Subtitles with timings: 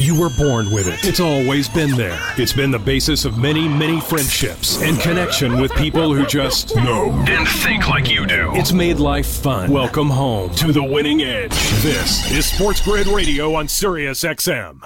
[0.00, 1.06] You were born with it.
[1.06, 2.18] It's always been there.
[2.38, 7.10] It's been the basis of many, many friendships and connection with people who just know
[7.28, 8.50] and think like you do.
[8.54, 9.70] It's made life fun.
[9.70, 11.50] Welcome home to the winning edge.
[11.82, 14.80] This is Sports Grid Radio on Sirius XM.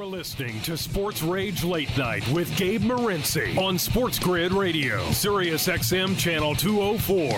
[0.00, 5.68] You're listening to Sports Rage Late Night with Gabe Morency on Sports Grid Radio, Sirius
[5.68, 7.28] XM Channel 204.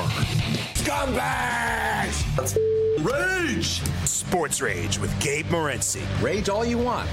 [0.75, 2.57] Scumbags!
[3.01, 3.83] Rage!
[4.09, 6.05] Sports Rage with Gabe Morency.
[6.23, 7.09] Rage all you want.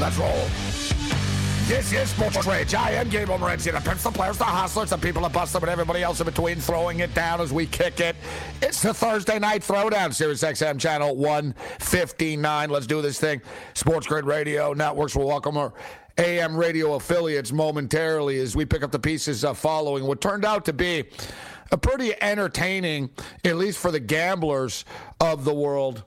[0.00, 0.67] Let's roll.
[1.68, 2.72] This is Sports Rage.
[2.72, 3.70] I am Gabe Morency.
[3.70, 6.24] The pimps, the players, the hustlers, the people that bust them, and everybody else in
[6.24, 8.16] between throwing it down as we kick it.
[8.62, 12.70] It's the Thursday night throwdown, Sirius XM channel 159.
[12.70, 13.42] Let's do this thing.
[13.74, 15.74] Sports Grid Radio Networks will welcome our
[16.16, 20.64] AM radio affiliates momentarily as we pick up the pieces uh, following what turned out
[20.64, 21.04] to be
[21.70, 23.10] a pretty entertaining,
[23.44, 24.86] at least for the gamblers
[25.20, 26.04] of the world,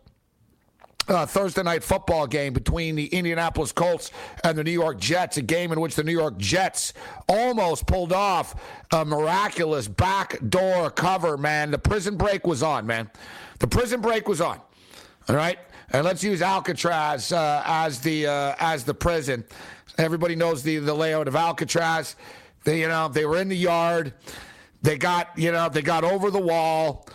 [1.08, 4.12] uh, Thursday night football game between the Indianapolis Colts
[4.44, 6.94] and the New York Jets, a game in which the New York Jets
[7.28, 8.56] almost pulled off
[8.92, 11.72] a miraculous backdoor cover, man.
[11.72, 13.10] The prison break was on, man.
[13.60, 14.60] The prison break was on.
[15.30, 15.60] All right?
[15.92, 19.44] And let's use Alcatraz uh, as the uh, as the prison.
[19.98, 22.16] Everybody knows the, the layout of Alcatraz.
[22.64, 24.14] They, you know, they were in the yard.
[24.82, 27.08] They got, you know, they got over the wall.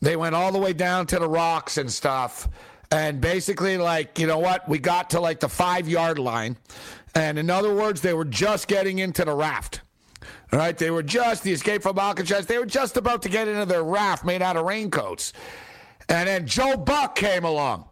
[0.00, 2.48] They went all the way down to the rocks and stuff.
[2.92, 4.68] And basically, like, you know what?
[4.68, 6.58] We got to like the five yard line.
[7.14, 9.80] And in other words, they were just getting into the raft.
[10.52, 10.76] All right.
[10.76, 13.82] They were just, the escape from Alcatraz, they were just about to get into their
[13.82, 15.32] raft made out of raincoats.
[16.10, 17.86] And then Joe Buck came along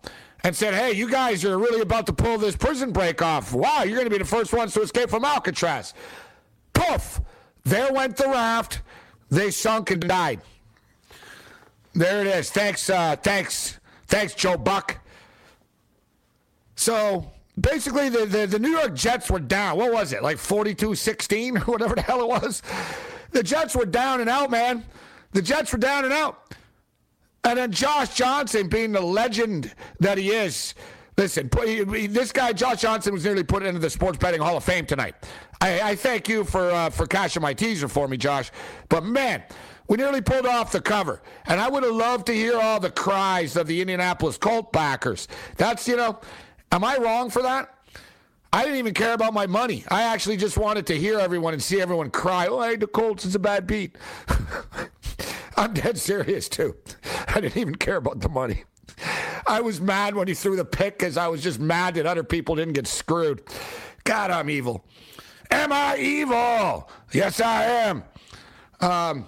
[0.45, 3.55] and said, Hey, you guys are really about to pull this prison break off.
[3.55, 5.95] Wow, you're going to be the first ones to escape from Alcatraz.
[6.75, 7.23] Poof!
[7.65, 8.83] There went the raft.
[9.31, 10.43] They sunk and died.
[11.95, 12.51] There it is.
[12.51, 13.80] Thanks, uh, thanks,
[14.11, 14.99] thanks, Joe Buck.
[16.77, 19.79] So basically, the, the, the New York Jets were down.
[19.79, 22.63] What was it, like 42 16 or whatever the hell it was?
[23.33, 24.85] The Jets were down and out, man.
[25.33, 26.55] The Jets were down and out.
[27.45, 30.75] And then Josh Johnson, being the legend that he is,
[31.17, 34.85] listen, this guy, Josh Johnson, was nearly put into the Sports Betting Hall of Fame
[34.85, 35.15] tonight.
[35.61, 38.51] I, I thank you for uh, for cashing my teaser for me, Josh.
[38.89, 39.43] But man,
[39.91, 41.21] we nearly pulled off the cover.
[41.47, 45.27] And I would have loved to hear all the cries of the Indianapolis Colt backers.
[45.57, 46.21] That's, you know,
[46.71, 47.75] am I wrong for that?
[48.53, 49.85] I didn't even care about my money.
[49.89, 53.25] I actually just wanted to hear everyone and see everyone cry, oh, hey, the Colts
[53.25, 53.97] is a bad beat.
[55.57, 56.77] I'm dead serious, too.
[57.27, 58.63] I didn't even care about the money.
[59.45, 62.23] I was mad when he threw the pick because I was just mad that other
[62.23, 63.43] people didn't get screwed.
[64.05, 64.85] God, I'm evil.
[65.51, 66.89] Am I evil?
[67.13, 68.05] Yes, I am.
[68.81, 69.27] Um,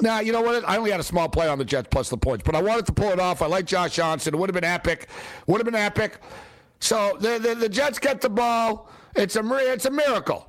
[0.00, 0.68] now, you know what?
[0.68, 2.86] I only had a small play on the Jets plus the points, but I wanted
[2.86, 3.42] to pull it off.
[3.42, 4.34] I like Josh Johnson.
[4.34, 5.08] It would have been epic.
[5.46, 6.20] Would have been epic.
[6.80, 8.90] So the, the, the Jets get the ball.
[9.14, 9.42] It's a
[9.72, 10.48] it's a miracle.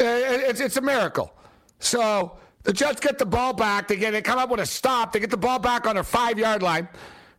[0.00, 1.34] It's it's a miracle.
[1.80, 3.88] So the Jets get the ball back.
[3.88, 5.12] They get they come up with a stop.
[5.12, 6.88] They get the ball back on their five yard line.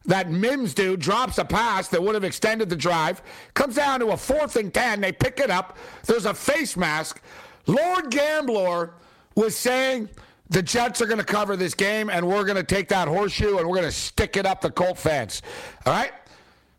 [0.06, 3.24] That Mims dude drops a pass that would have extended the drive.
[3.56, 5.02] Comes down to a fourth and ten.
[5.02, 5.78] They pick it up.
[6.06, 7.22] There's a face mask.
[7.66, 8.94] Lord Gambler
[9.34, 10.10] was saying
[10.50, 13.58] the Jets are going to cover this game, and we're going to take that horseshoe
[13.58, 15.42] and we're going to stick it up the Colt fans.
[15.86, 16.12] All right?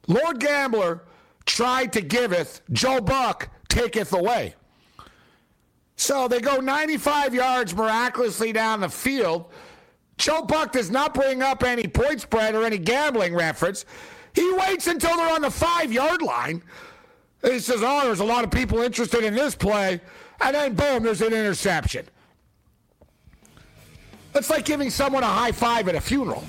[0.07, 1.03] Lord Gambler
[1.47, 4.55] tried to giveth, Joe Buck taketh away.
[5.97, 9.47] So they go 95 yards miraculously down the field.
[10.19, 13.85] Joe Buck does not bring up any point spread or any gambling reference.
[14.35, 16.63] He waits until they're on the five yard line.
[17.43, 20.01] He says, oh, there's a lot of people interested in this play.
[20.41, 22.07] And then, boom, there's an interception.
[24.37, 26.45] It's like giving someone a high five at a funeral.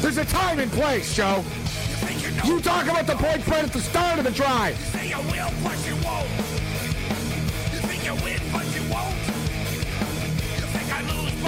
[0.00, 1.42] There's a time and place, Joe.
[2.44, 4.78] You talk about the point spread at the start of the drive.
[4.78, 6.34] you think i win but you won't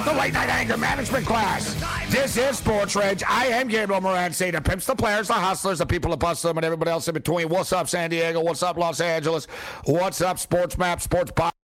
[0.05, 1.75] The late night anger management class.
[2.11, 3.23] This is Sports Rage.
[3.29, 4.31] I am Gabriel Moran.
[4.31, 7.07] Morency, the pimps, the players, the hustlers, the people that bust them, and everybody else
[7.07, 7.49] in between.
[7.49, 8.41] What's up, San Diego?
[8.41, 9.47] What's up, Los Angeles?
[9.85, 11.33] What's up, Sports Map, Sports?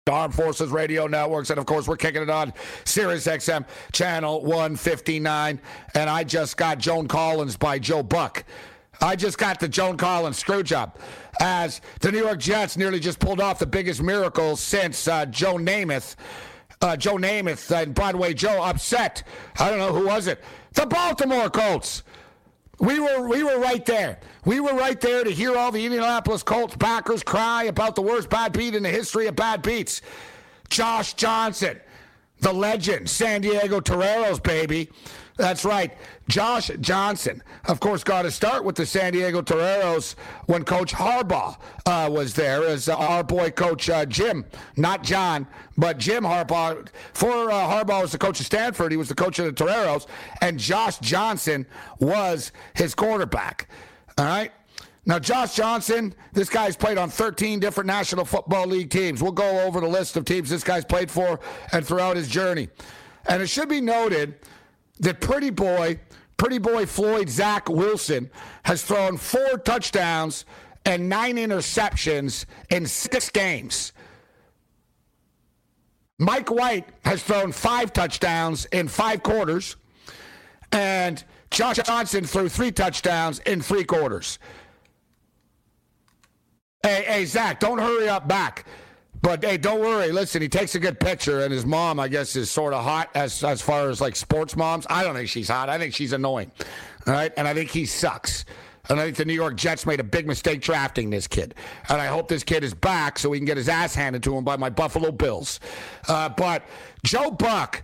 [0.07, 2.53] Armed Forces Radio Networks, and of course, we're kicking it on
[2.85, 5.59] Sirius XM Channel 159.
[5.93, 8.43] And I just got Joan Collins by Joe Buck.
[9.01, 10.97] I just got the Joan Collins screw job
[11.39, 15.55] as the New York Jets nearly just pulled off the biggest miracle since uh, Joe
[15.55, 16.15] Namath
[16.81, 19.23] uh, Joe Namath and Broadway Joe upset.
[19.59, 20.43] I don't know who was it.
[20.73, 22.03] The Baltimore Colts.
[22.79, 24.19] We were we were right there.
[24.47, 28.29] We were right there to hear all the Indianapolis Colts backers cry about the worst
[28.29, 30.01] bad beat in the history of bad beats.
[30.69, 31.81] Josh Johnson,
[32.39, 34.87] the legend, San Diego Toreros, baby.
[35.35, 35.91] That's right.
[36.29, 40.15] Josh Johnson, of course, got to start with the San Diego Toreros
[40.45, 44.45] when Coach Harbaugh uh, was there, as our boy Coach uh, Jim,
[44.77, 45.45] not John,
[45.77, 46.87] but Jim Harbaugh.
[47.11, 50.07] For uh, Harbaugh was the coach of Stanford, he was the coach of the Toreros,
[50.39, 51.65] and Josh Johnson
[51.99, 53.67] was his quarterback.
[54.17, 54.51] All right.
[55.05, 59.21] Now, Josh Johnson, this guy's played on 13 different National Football League teams.
[59.21, 61.39] We'll go over the list of teams this guy's played for
[61.71, 62.67] and throughout his journey.
[63.29, 64.35] And it should be noted
[64.99, 65.99] that Pretty Boy,
[66.35, 68.29] Pretty Boy Floyd Zach Wilson,
[68.63, 70.45] has thrown four touchdowns
[70.85, 73.93] and nine interceptions in six games.
[76.19, 79.75] Mike White has thrown five touchdowns in five quarters,
[80.71, 84.39] and Josh Johnson threw three touchdowns in three quarters.
[86.83, 88.65] Hey, hey, Zach, don't hurry up back.
[89.21, 90.11] But hey, don't worry.
[90.11, 93.09] Listen, he takes a good picture, and his mom, I guess, is sort of hot
[93.15, 94.85] as as far as like sports moms.
[94.89, 95.69] I don't think she's hot.
[95.69, 96.51] I think she's annoying.
[97.07, 98.45] All right, and I think he sucks.
[98.89, 101.55] And I think the New York Jets made a big mistake drafting this kid.
[101.89, 104.37] And I hope this kid is back so he can get his ass handed to
[104.37, 105.59] him by my Buffalo Bills.
[106.07, 106.63] Uh, but
[107.03, 107.83] Joe Buck,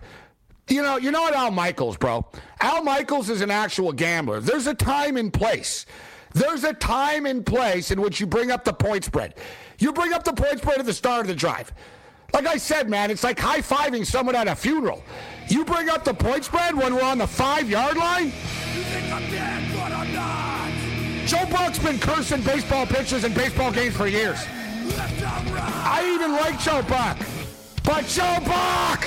[0.68, 2.26] you know, you know what Al Michaels, bro?
[2.60, 4.40] Al Michaels is an actual gambler.
[4.40, 5.86] There's a time and place.
[6.32, 9.34] There's a time and place in which you bring up the point spread.
[9.78, 11.72] You bring up the point spread at the start of the drive.
[12.32, 15.04] Like I said, man, it's like high fiving someone at a funeral.
[15.48, 18.32] You bring up the point spread when we're on the five yard line.
[20.12, 20.44] Not.
[21.26, 24.38] Joe Buck's been cursing baseball pitchers and baseball games for years.
[24.86, 27.16] I even like Joe Buck.
[27.82, 29.06] But Joe Buck!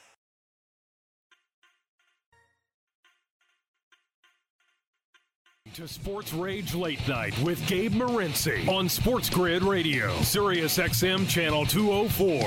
[5.75, 11.65] To Sports Rage Late Night with Gabe Morency on Sports Grid Radio, Sirius XM Channel
[11.65, 12.41] 204.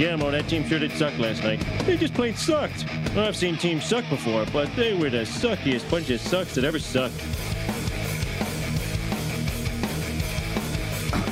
[0.00, 1.64] Yeah, Mo, that team sure did suck last night.
[1.86, 2.86] They just plain sucked.
[3.14, 6.64] Well, I've seen teams suck before, but they were the suckiest bunch of sucks that
[6.64, 7.14] ever sucked.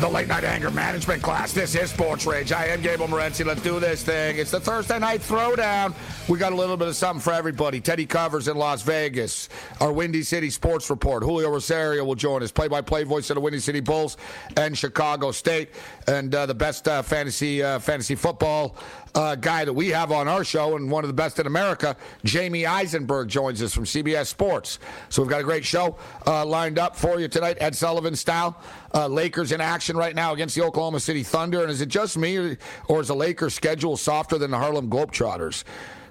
[0.03, 1.53] The late night anger management class.
[1.53, 2.51] This is Sports Rage.
[2.51, 3.47] I am Gabe Morency.
[3.47, 4.37] Let's do this thing.
[4.37, 5.95] It's the Thursday night throwdown.
[6.29, 7.81] We got a little bit of something for everybody.
[7.81, 9.49] Teddy Covers in Las Vegas.
[9.81, 11.23] Our Windy City Sports Report.
[11.23, 12.51] Julio Rosario will join us.
[12.51, 14.17] Play-by-play voice of the Windy City Bulls
[14.57, 15.69] and Chicago State.
[16.09, 18.75] And uh, the best uh, fantasy uh, fantasy football
[19.15, 21.97] uh, guy that we have on our show and one of the best in America,
[22.25, 24.79] Jamey Eisenberg, joins us from CBS Sports.
[25.09, 28.57] So we've got a great show uh, lined up for you tonight, Ed Sullivan style.
[28.95, 31.63] Uh, Lakers in action right now against the Oklahoma City Thunder.
[31.63, 32.57] And is it just me,
[32.89, 35.65] or is the Lakers schedule softer than the Harlem Globetrotters?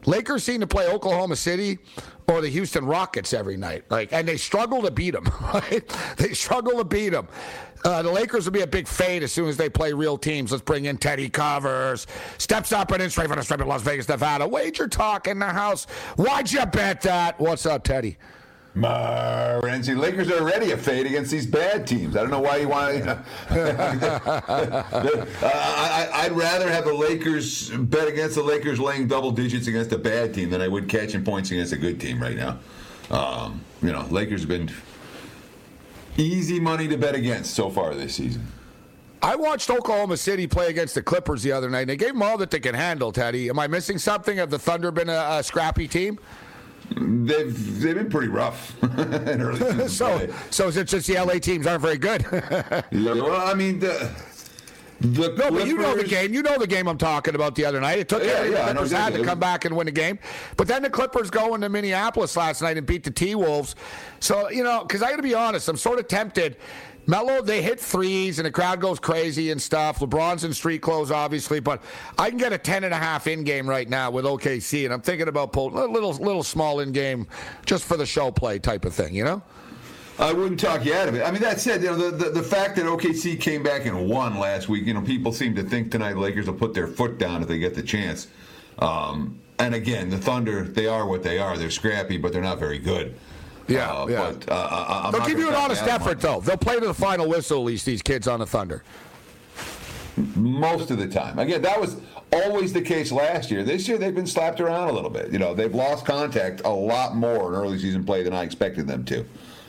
[0.06, 1.78] Lakers seem to play Oklahoma City
[2.28, 5.26] or the Houston Rockets every night, like, and they struggle to beat them.
[5.54, 5.84] Right?
[6.18, 7.28] They struggle to beat them.
[7.84, 10.52] Uh, the Lakers will be a big fade as soon as they play real teams.
[10.52, 12.08] Let's bring in Teddy Covers.
[12.38, 14.48] Steps up and in straight from the strip in Las Vegas, Nevada.
[14.48, 15.86] Wager talk in the house.
[16.16, 17.40] Why'd you bet that?
[17.40, 18.18] What's up, Teddy?
[18.76, 22.16] Morency, Lakers are already a fade against these bad teams.
[22.16, 23.26] I don't know why you want to.
[23.50, 24.84] uh,
[26.14, 29.98] I, would rather have the Lakers bet against the Lakers laying double digits against a
[29.98, 32.60] bad team than I would catching points against a good team right now.
[33.10, 34.72] Um, you know, Lakers have been
[36.18, 38.48] easy money to bet against so far this season.
[39.22, 42.24] I watched Oklahoma City play against the Clippers the other night, and they gave them
[42.24, 43.50] all that they can handle, Teddy.
[43.50, 44.38] Am I missing something?
[44.38, 46.18] Have the Thunder been a, a scrappy team?
[46.96, 50.30] They've they've been pretty rough in early so play.
[50.50, 52.30] so is it just the LA teams aren't very good?
[52.92, 54.10] well, I mean the.
[55.00, 56.32] The no, but you know the game.
[56.32, 57.98] You know the game I'm talking about the other night.
[57.98, 60.20] It took yeah, yeah, Clippers had to come back and win the game.
[60.58, 63.76] But then the Clippers go into Minneapolis last night and beat the T Wolves.
[64.20, 66.58] So, you know, because I got to be honest, I'm sort of tempted.
[67.12, 70.00] Melo, they hit threes and the crowd goes crazy and stuff.
[70.00, 71.84] LeBron's in street clothes, obviously, but
[72.18, 74.94] I can get a 10 and a half in game right now with OKC, and
[74.94, 77.28] I'm thinking about pulling a little, little small in game
[77.66, 79.42] just for the show play type of thing, you know?
[80.20, 81.24] I wouldn't talk you out of it.
[81.24, 84.08] I mean, that said, you know, the, the, the, fact that OKC came back and
[84.08, 87.18] won last week, you know, people seem to think tonight Lakers will put their foot
[87.18, 88.28] down if they get the chance.
[88.80, 91.58] Um, and again, the Thunder, they are what they are.
[91.58, 93.16] They're scrappy, but they're not very good.
[93.68, 94.32] Yeah, uh, yeah.
[94.32, 96.42] But, uh, They'll give you an honest effort, though.
[96.42, 98.84] They'll play to the final whistle, at least, these kids on the Thunder.
[100.36, 101.40] Most of the time.
[101.40, 101.98] Again, that was
[102.34, 103.64] always the case last year.
[103.64, 105.32] This year, they've been slapped around a little bit.
[105.32, 108.88] You know, they've lost contact a lot more in early season play than I expected
[108.88, 109.26] them to.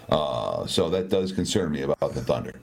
[0.09, 2.55] Uh, so that does concern me about the Thunder.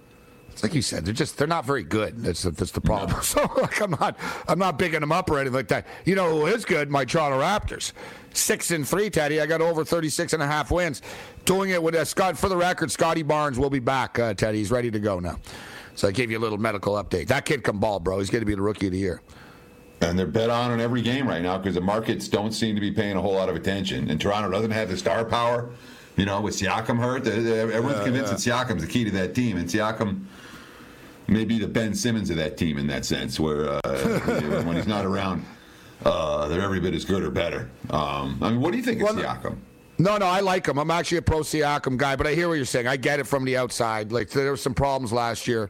[0.59, 2.21] It's like you said, they're just they're not very good.
[2.21, 3.11] That's the, that's the problem.
[3.11, 3.19] No.
[3.23, 5.87] So like I'm not I'm not bigging them up or anything like that.
[6.03, 6.91] You know who is good?
[6.91, 7.93] My Toronto Raptors.
[8.33, 9.39] Six and three, Teddy.
[9.39, 11.01] I got over 36 and a half wins.
[11.45, 12.37] Doing it with uh, Scott.
[12.37, 14.57] For the record, Scotty Barnes will be back, uh, Teddy.
[14.57, 15.39] He's ready to go now.
[15.95, 17.27] So I gave you a little medical update.
[17.27, 18.19] That kid can ball, bro.
[18.19, 19.21] He's going to be the rookie of the year.
[20.01, 22.81] And they're bet on in every game right now because the markets don't seem to
[22.81, 24.09] be paying a whole lot of attention.
[24.09, 25.71] And Toronto doesn't have the star power
[26.19, 28.65] you know, with Siakam hurt, everyone's yeah, convinced yeah.
[28.65, 30.25] that Siakam's the key to that team, and Siakam
[31.29, 34.09] may be the Ben Simmons of that team in that sense, where uh,
[34.63, 35.45] when he's not around,
[36.05, 37.69] uh, they're every bit as good or better.
[37.89, 39.57] Um, I mean, what do you think well, of Siakam?
[39.97, 40.77] No, no, I like him.
[40.77, 42.87] I'm actually a pro Siakam guy, but I hear what you're saying.
[42.87, 44.13] I get it from the outside.
[44.13, 45.69] Like there were some problems last year.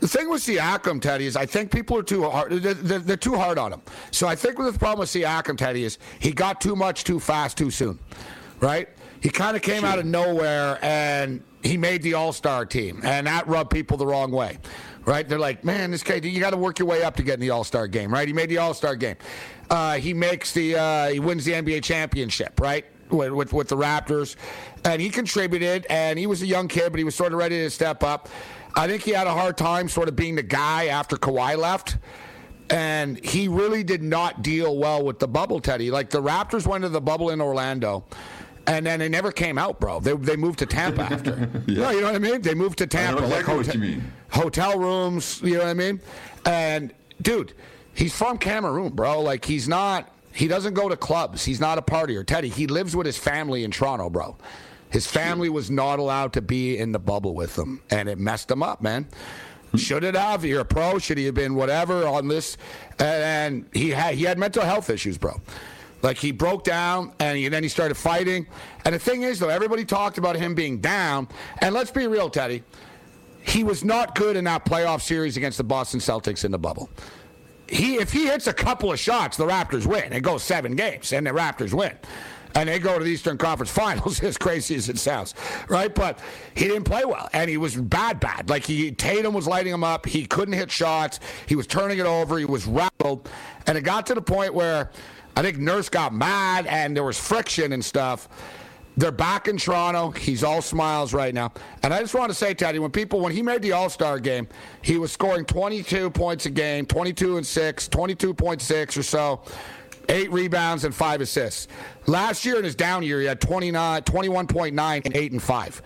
[0.00, 2.50] The thing with Siakam, Teddy, is I think people are too hard.
[2.50, 3.82] They're, they're, they're too hard on him.
[4.10, 7.56] So I think the problem with Siakam, Teddy, is he got too much too fast
[7.56, 8.00] too soon,
[8.58, 8.88] right?
[9.20, 9.88] He kind of came sure.
[9.88, 14.06] out of nowhere and he made the All Star team, and that rubbed people the
[14.06, 14.58] wrong way.
[15.04, 15.28] Right?
[15.28, 17.40] They're like, man, this guy, you got to work your way up to get in
[17.40, 18.26] the All Star game, right?
[18.26, 19.16] He made the All Star game.
[19.68, 22.84] Uh, he makes the, uh, he wins the NBA championship, right?
[23.10, 24.36] With, with, with the Raptors,
[24.84, 25.86] and he contributed.
[25.90, 28.28] And he was a young kid, but he was sort of ready to step up.
[28.74, 31.98] I think he had a hard time sort of being the guy after Kawhi left
[32.72, 35.90] and he really did not deal well with the bubble, Teddy.
[35.90, 38.04] Like the Raptors went to the bubble in Orlando,
[38.66, 40.00] and then they never came out, bro.
[40.00, 41.50] They, they moved to Tampa after.
[41.66, 41.82] yeah.
[41.82, 42.42] No, you know what I mean?
[42.42, 43.22] They moved to Tampa.
[43.22, 44.00] like hotel,
[44.30, 46.00] hotel rooms, you know what I mean?
[46.44, 47.54] And dude,
[47.94, 49.20] he's from Cameroon, bro.
[49.20, 50.08] Like he's not.
[50.34, 51.44] He doesn't go to clubs.
[51.44, 52.26] He's not a partier.
[52.26, 54.36] Teddy, he lives with his family in Toronto, bro.
[54.88, 58.50] His family was not allowed to be in the bubble with him, and it messed
[58.50, 59.08] him up, man.
[59.74, 60.44] Should it have?
[60.44, 60.98] You're a pro.
[60.98, 62.58] Should he have been whatever on this?
[62.98, 65.40] And he had he had mental health issues, bro.
[66.02, 68.46] Like he broke down and he, then he started fighting.
[68.84, 71.28] And the thing is, though, everybody talked about him being down.
[71.58, 72.64] And let's be real, Teddy.
[73.42, 76.90] He was not good in that playoff series against the Boston Celtics in the bubble.
[77.68, 80.12] He, if he hits a couple of shots, the Raptors win.
[80.12, 81.92] It goes seven games, and the Raptors win.
[82.54, 85.34] And they go to the Eastern Conference Finals, as crazy as it sounds,
[85.68, 85.92] right?
[85.92, 86.18] But
[86.54, 88.50] he didn't play well, and he was bad, bad.
[88.50, 90.04] Like he Tatum was lighting him up.
[90.04, 91.18] He couldn't hit shots.
[91.46, 92.38] He was turning it over.
[92.38, 93.28] He was rattled,
[93.66, 94.90] and it got to the point where
[95.36, 98.28] I think Nurse got mad and there was friction and stuff.
[98.96, 100.10] They're back in Toronto.
[100.10, 101.52] He's all smiles right now.
[101.82, 104.18] And I just want to say, Teddy, when people, when he made the All Star
[104.18, 104.46] game,
[104.82, 109.40] he was scoring 22 points a game, 22 and 6, 22.6 or so,
[110.10, 111.68] eight rebounds and five assists.
[112.06, 115.82] Last year in his down year, he had 29, 21.9 and 8 and 5.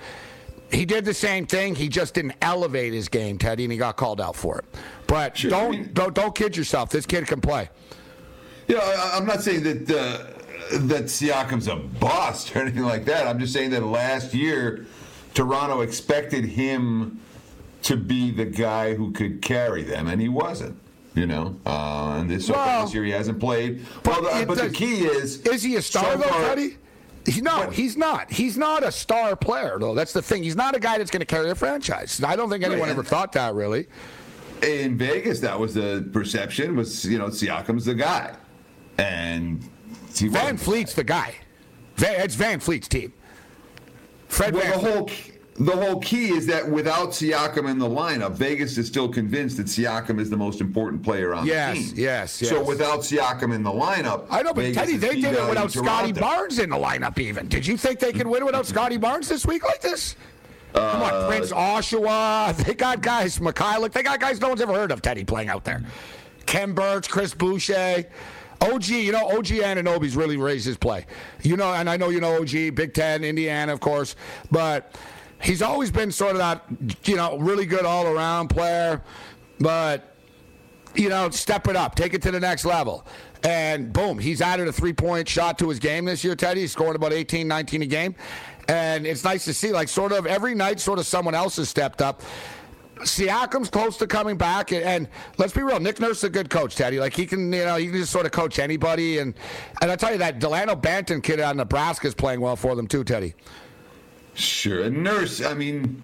[0.72, 1.76] He did the same thing.
[1.76, 4.64] He just didn't elevate his game, Teddy, and he got called out for it.
[5.06, 6.90] But Sure, don't, don't don't kid yourself.
[6.90, 7.70] This kid can play.
[8.68, 13.04] You know, I, I'm not saying that uh, that Siakam's a bust or anything like
[13.06, 13.26] that.
[13.26, 14.86] I'm just saying that last year,
[15.34, 17.20] Toronto expected him
[17.82, 20.76] to be the guy who could carry them, and he wasn't.
[21.14, 23.86] You know, uh, and this, so Well, this year he hasn't played.
[24.02, 26.76] but Well, the, it but the key is Is he a star so though, Teddy?
[27.24, 28.30] He, no, But- he's not.
[28.30, 29.94] He's not a star player though.
[29.94, 30.42] That's the thing.
[30.42, 32.22] He's not a guy that's going to carry a franchise.
[32.22, 32.90] I don't think anyone Right.
[32.90, 33.86] ever thought that really.
[34.62, 38.34] in Vegas, that was the perception was you know Siakam's the guy,
[38.98, 39.62] and
[40.14, 40.56] he Van.
[40.56, 41.34] Fleet's the guy.
[41.98, 43.12] It's VanVleet's team.
[44.28, 45.10] Fred Well, Van the whole
[45.58, 49.66] the whole key is that without Siakam in the lineup, Vegas is still convinced that
[49.66, 52.04] Siakam is the most important player on Yes, the team.
[52.04, 52.50] yes, yes.
[52.50, 55.72] So without Siakam in the lineup, I know, but Vegas Teddy, they did it without
[55.72, 57.18] Scotty Barnes in the lineup.
[57.18, 60.14] Even did you think they could win without Scotty Barnes this week like this?
[60.74, 62.54] Come Uh, on, Precious Achiuwa.
[62.66, 63.92] They got guys, Mykhailiuk.
[63.92, 65.00] They got guys no one's ever heard of.
[65.00, 65.82] Teddy playing out there.
[66.44, 68.04] Khem Birch, Chris Boucher.
[68.60, 71.06] OG, you know, OG Anunoby's really raised his play.
[71.42, 74.16] You know, and I know you know OG, Big Ten, Indiana, of course,
[74.50, 74.94] but
[75.42, 76.64] he's always been sort of that,
[77.04, 79.02] you know, really good all around player.
[79.58, 80.12] But
[80.94, 83.06] you know, step it up, take it to the next level.
[83.42, 86.62] And boom, he's added a three point shot to his game this year, Teddy.
[86.62, 88.14] He's scoring about 18, 19 a game.
[88.68, 91.68] And it's nice to see, like, sort of every night, sort of someone else has
[91.68, 92.22] stepped up.
[93.00, 96.50] Siakam's close to coming back, and, and let's be real, Nick Nurse is a good
[96.50, 96.98] coach, Teddy.
[96.98, 99.18] Like he can, you know, he can just sort of coach anybody.
[99.18, 99.34] And
[99.82, 102.74] and I tell you that Dalano Banton kid out of Nebraska is playing well for
[102.74, 103.34] them too, Teddy.
[104.34, 105.42] Sure, and Nurse.
[105.42, 106.02] I mean,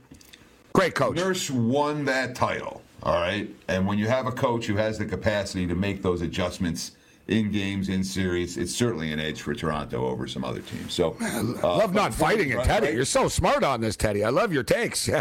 [0.72, 1.16] Great coach.
[1.16, 2.82] Nurse won that title.
[3.02, 6.22] All right, and when you have a coach who has the capacity to make those
[6.22, 6.92] adjustments
[7.28, 10.92] in games, in series, it's certainly an edge for Toronto over some other teams.
[10.92, 12.86] So, uh, love not fighting it, Teddy.
[12.86, 14.24] right- You're so smart on this, Teddy.
[14.24, 15.08] I love your takes.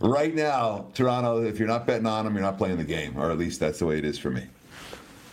[0.00, 3.32] Right now, Toronto, if you're not betting on them, you're not playing the game, or
[3.32, 4.46] at least that's the way it is for me.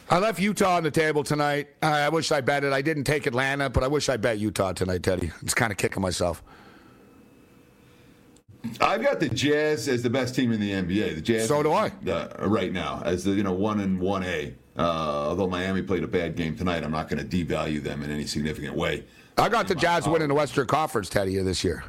[0.10, 1.68] I left Utah on the table tonight.
[1.84, 2.74] I I wish I bet it.
[2.74, 5.32] I didn't take Atlanta, but I wish I bet Utah tonight, Teddy.
[5.44, 6.42] It's kind of kicking myself.
[8.82, 11.14] I've got the Jazz as the best team in the NBA.
[11.16, 11.48] The Jazz.
[11.48, 11.92] So do I.
[12.08, 14.54] Uh, right now, as the you know one and one A.
[14.78, 18.12] Uh, although Miami played a bad game tonight, I'm not going to devalue them in
[18.12, 19.06] any significant way.
[19.38, 21.84] I got the Jazz winning the Western Conference, Teddy, this year.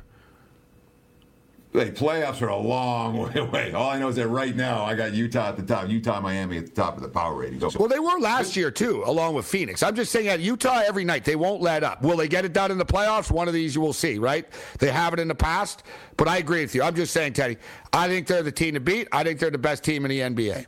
[1.72, 3.72] Hey, playoffs are a long way away.
[3.72, 6.57] All I know is that right now I got Utah at the top, Utah, Miami
[6.57, 7.61] at the top of the power rating.
[7.61, 9.83] So, Well, they were last year too, along with Phoenix.
[9.83, 12.01] I'm just saying at Utah every night they won't let up.
[12.03, 13.31] Will they get it done in the playoffs?
[13.31, 14.46] One of these you will see, right?
[14.79, 15.83] They have it in the past,
[16.16, 16.83] but I agree with you.
[16.83, 17.59] I'm just saying, Teddy.
[17.92, 19.09] I think they're the team to beat.
[19.12, 20.66] I think they're the best team in the NBA.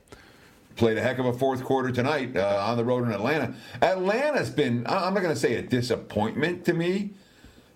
[0.79, 3.53] Played a heck of a fourth quarter tonight uh, on the road in Atlanta.
[3.83, 7.11] Atlanta's been, I'm not going to say a disappointment to me,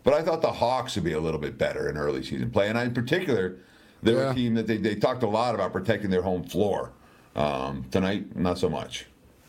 [0.05, 2.69] but I thought the Hawks would be a little bit better in early season play.
[2.69, 3.57] And in particular,
[4.03, 4.31] they're Yeah.
[4.31, 6.93] a team that they, they talked a lot about protecting their home floor.
[7.35, 9.07] Um, tonight, not so much.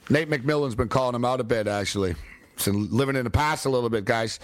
[0.09, 2.15] Nate McMillan's been calling him out a bit, actually.
[2.57, 4.39] He's living in the past a little bit, guys.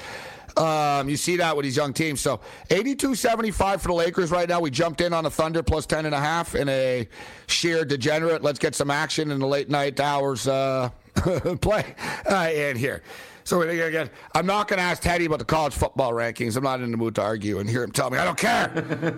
[0.57, 2.21] Um, you see that with these young teams.
[2.21, 4.59] So 82-75 for the Lakers right now.
[4.59, 7.07] We jumped in on the Thunder plus 10.5 in a
[7.47, 8.43] sheer degenerate.
[8.43, 10.89] Let's get some action in the late night hours uh,
[11.61, 11.95] play
[12.29, 13.03] uh, in here.
[13.49, 16.55] So again, I'm not going to ask Teddy about the college football rankings.
[16.55, 18.65] I'm not in the mood to argue and hear him tell me I don't care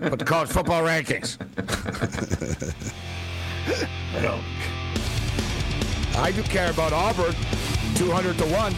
[0.02, 1.38] about the college football rankings.
[4.16, 4.42] I don't.
[6.16, 7.36] I do care about Auburn,
[7.96, 8.74] 200 to one.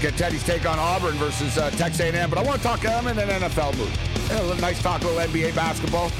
[0.00, 3.06] Get Teddy's take on Auburn versus uh, Texas A&M, but I want to talk I'm
[3.08, 3.90] in an NFL mood.
[4.28, 6.10] Yeah, nice talk, a little NBA basketball,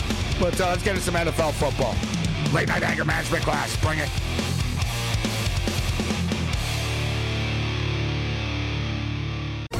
[0.40, 1.94] but uh, let's get into some NFL football.
[2.54, 4.08] Late night anger management class, bring it.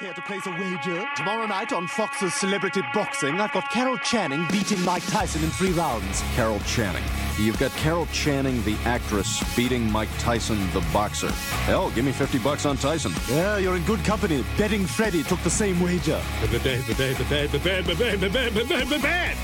[0.00, 1.04] Care to place a wager?
[1.14, 5.72] Tomorrow night on Fox's Celebrity Boxing, I've got Carol Channing beating Mike Tyson in three
[5.72, 6.22] rounds.
[6.34, 7.02] Carol Channing.
[7.38, 11.30] You've got Carol Channing, the actress, beating Mike Tyson, the boxer.
[11.66, 13.12] Hell, give me 50 bucks on Tyson.
[13.28, 14.42] Yeah, you're in good company.
[14.56, 16.18] Betting Freddy took the same wager.
[16.50, 18.98] The bad, the bad, the bad, the bad, the bad, the bad, the bad, the
[19.00, 19.36] bad.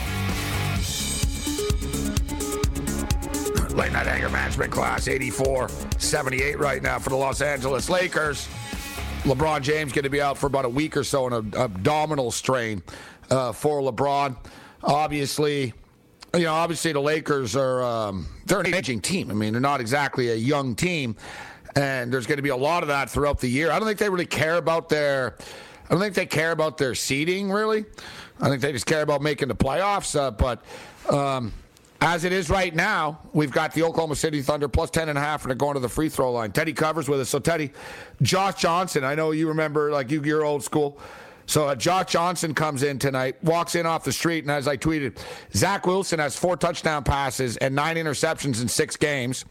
[3.75, 8.49] Late night anger management class 84 78 right now for the Los Angeles Lakers.
[9.27, 12.31] LeBron James going to be out for about a week or so in an abdominal
[12.31, 12.81] strain
[13.29, 14.37] uh, for LeBron.
[14.85, 15.75] Obviously,
[16.33, 19.29] you know, obviously the Lakers are um, they're an aging team.
[19.33, 21.17] I mean, they're not exactly a young team,
[21.75, 23.73] and there's going to be a lot of that throughout the year.
[23.73, 25.37] I don't think they really care about their.
[25.87, 27.85] I don't think they care about their seeding really.
[28.41, 30.17] I think they just care about making the playoffs.
[30.17, 30.63] Uh, but
[31.11, 31.53] um,
[32.07, 35.21] as it is right now, we've got the Oklahoma City Thunder plus 10 and a
[35.21, 36.53] half and they're going to the free throw line.
[36.53, 37.29] Teddy covers with us.
[37.29, 37.73] So, Teddy,
[38.23, 41.01] Josh Johnson, I know you remember, like you, you're old school.
[41.47, 44.77] So, uh, Josh Johnson comes in tonight, walks in off the street, and as I
[44.77, 45.19] tweeted,
[45.53, 49.45] Zach Wilson has four touchdown passes and nine interceptions in six games.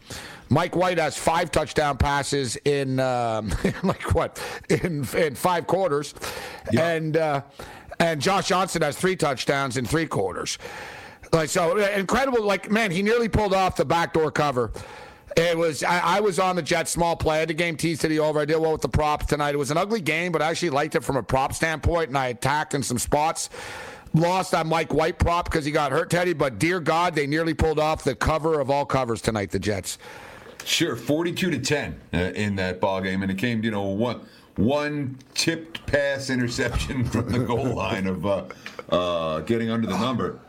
[0.48, 6.14] Mike White has five touchdown passes in, um, like what, in, in five quarters.
[6.74, 7.42] And, uh,
[7.98, 10.56] and Josh Johnson has three touchdowns in three quarters.
[11.36, 12.42] Like so incredible.
[12.42, 14.72] Like man, he nearly pulled off the backdoor cover.
[15.36, 17.36] It was I, I, was on the Jets small play.
[17.36, 18.40] I had the game T City over.
[18.40, 19.54] I did well with the props tonight.
[19.54, 22.16] It was an ugly game, but I actually liked it from a prop standpoint, and
[22.16, 23.50] I attacked in some spots.
[24.14, 26.32] Lost on Mike White prop because he got hurt, Teddy.
[26.32, 29.50] But dear God, they nearly pulled off the cover of all covers tonight.
[29.50, 29.98] The Jets.
[30.64, 34.22] Sure, forty-two to ten uh, in that ball game, and it came, you know, one
[34.56, 38.44] one tipped pass interception from the goal line of uh,
[38.88, 40.40] uh, getting under the number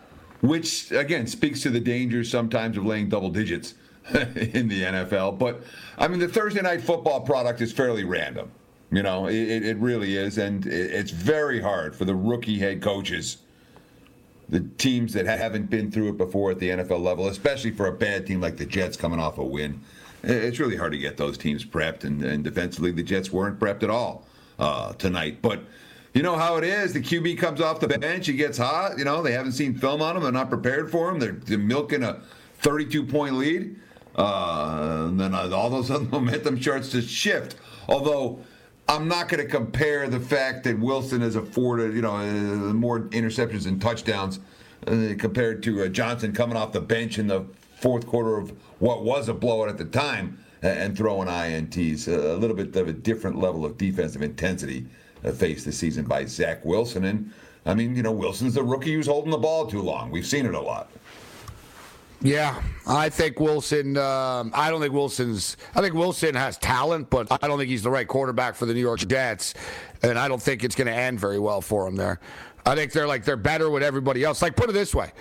[0.42, 3.74] which again speaks to the dangers sometimes of laying double digits
[4.14, 5.38] in the NFL.
[5.38, 5.62] But
[5.98, 8.52] I mean, the Thursday night football product is fairly random.
[8.92, 13.38] You know, it, it really is, and it's very hard for the rookie head coaches,
[14.48, 17.92] the teams that haven't been through it before at the NFL level, especially for a
[17.92, 19.82] bad team like the Jets coming off a win.
[20.24, 23.84] It's really hard to get those teams prepped, and, and defensively, the Jets weren't prepped
[23.84, 24.26] at all
[24.58, 25.42] uh, tonight.
[25.42, 25.64] But
[26.14, 26.94] you know how it is.
[26.94, 28.98] The QB comes off the bench, he gets hot.
[28.98, 30.24] You know, they haven't seen film on him.
[30.24, 31.20] They're not prepared for him.
[31.20, 32.22] They're, they're milking a
[32.60, 33.80] 32 point lead.
[34.16, 37.56] Uh, and then uh, all those other momentum starts to shift.
[37.88, 38.40] Although
[38.90, 43.02] I'm not going to compare the fact that Wilson has afforded, you know, uh, more
[43.02, 44.40] interceptions and touchdowns
[44.88, 47.46] uh, compared to uh, Johnson coming off the bench in the
[47.80, 52.08] fourth quarter of what was a blowout at the time and throwing INTs.
[52.08, 54.88] A little bit of a different level of defensive intensity
[55.24, 57.06] faced this season by Zach Wilson.
[57.06, 57.32] And
[57.66, 60.12] I mean, you know, Wilson's the rookie who's holding the ball too long.
[60.12, 60.90] We've seen it a lot.
[62.22, 63.96] Yeah, I think Wilson.
[63.96, 65.56] Um, I don't think Wilson's.
[65.76, 68.74] I think Wilson has talent, but I don't think he's the right quarterback for the
[68.74, 69.54] New York Jets,
[70.02, 72.20] and I don't think it's going to end very well for him there.
[72.66, 74.42] I think they're like they're better with everybody else.
[74.42, 75.12] Like put it this way: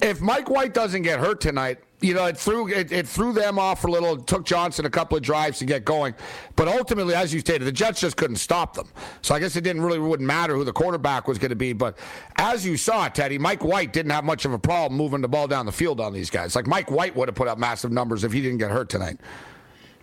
[0.00, 3.58] if Mike White doesn't get hurt tonight, you know, it threw it, it, threw them
[3.58, 4.14] off for a little.
[4.14, 6.14] It took Johnson a couple of drives to get going,
[6.54, 8.88] but ultimately, as you stated, the Jets just couldn't stop them.
[9.22, 11.72] So I guess it didn't really wouldn't matter who the quarterback was going to be.
[11.72, 11.98] But
[12.36, 15.48] as you saw, Teddy, Mike White didn't have much of a problem moving the ball
[15.48, 16.54] down the field on these guys.
[16.54, 19.18] Like Mike White would have put up massive numbers if he didn't get hurt tonight.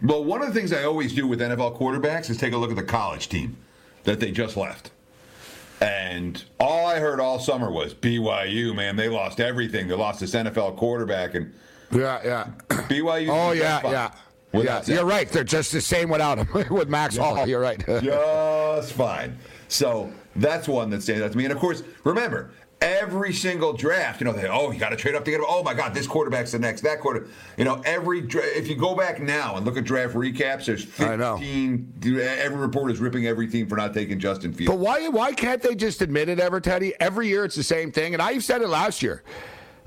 [0.01, 2.71] Well, one of the things I always do with NFL quarterbacks is take a look
[2.71, 3.57] at the college team
[4.05, 4.89] that they just left.
[5.79, 9.87] And all I heard all summer was BYU, man, they lost everything.
[9.87, 11.53] They lost this NFL quarterback and
[11.91, 12.47] yeah, yeah.
[12.69, 13.29] BYU.
[13.29, 14.11] Oh yeah, yeah.
[14.53, 15.29] yeah, you're right.
[15.29, 16.69] They're just the same without him.
[16.69, 17.23] With Max yeah.
[17.23, 17.83] Hall, you're right.
[17.87, 19.37] just fine.
[19.67, 21.45] So that's one that stands out to me.
[21.45, 22.51] And of course, remember,
[22.81, 25.45] every single draft, you know, they oh, you got to trade up to get him.
[25.47, 26.81] Oh my God, this quarterback's the next.
[26.81, 27.27] That quarter,
[27.57, 30.83] you know, every dra- if you go back now and look at draft recaps, there's
[30.83, 31.93] 15.
[32.03, 34.71] Every report is ripping every team for not taking Justin Fields.
[34.71, 36.93] But why why can't they just admit it, ever, Teddy?
[36.99, 39.23] Every year it's the same thing, and I said it last year.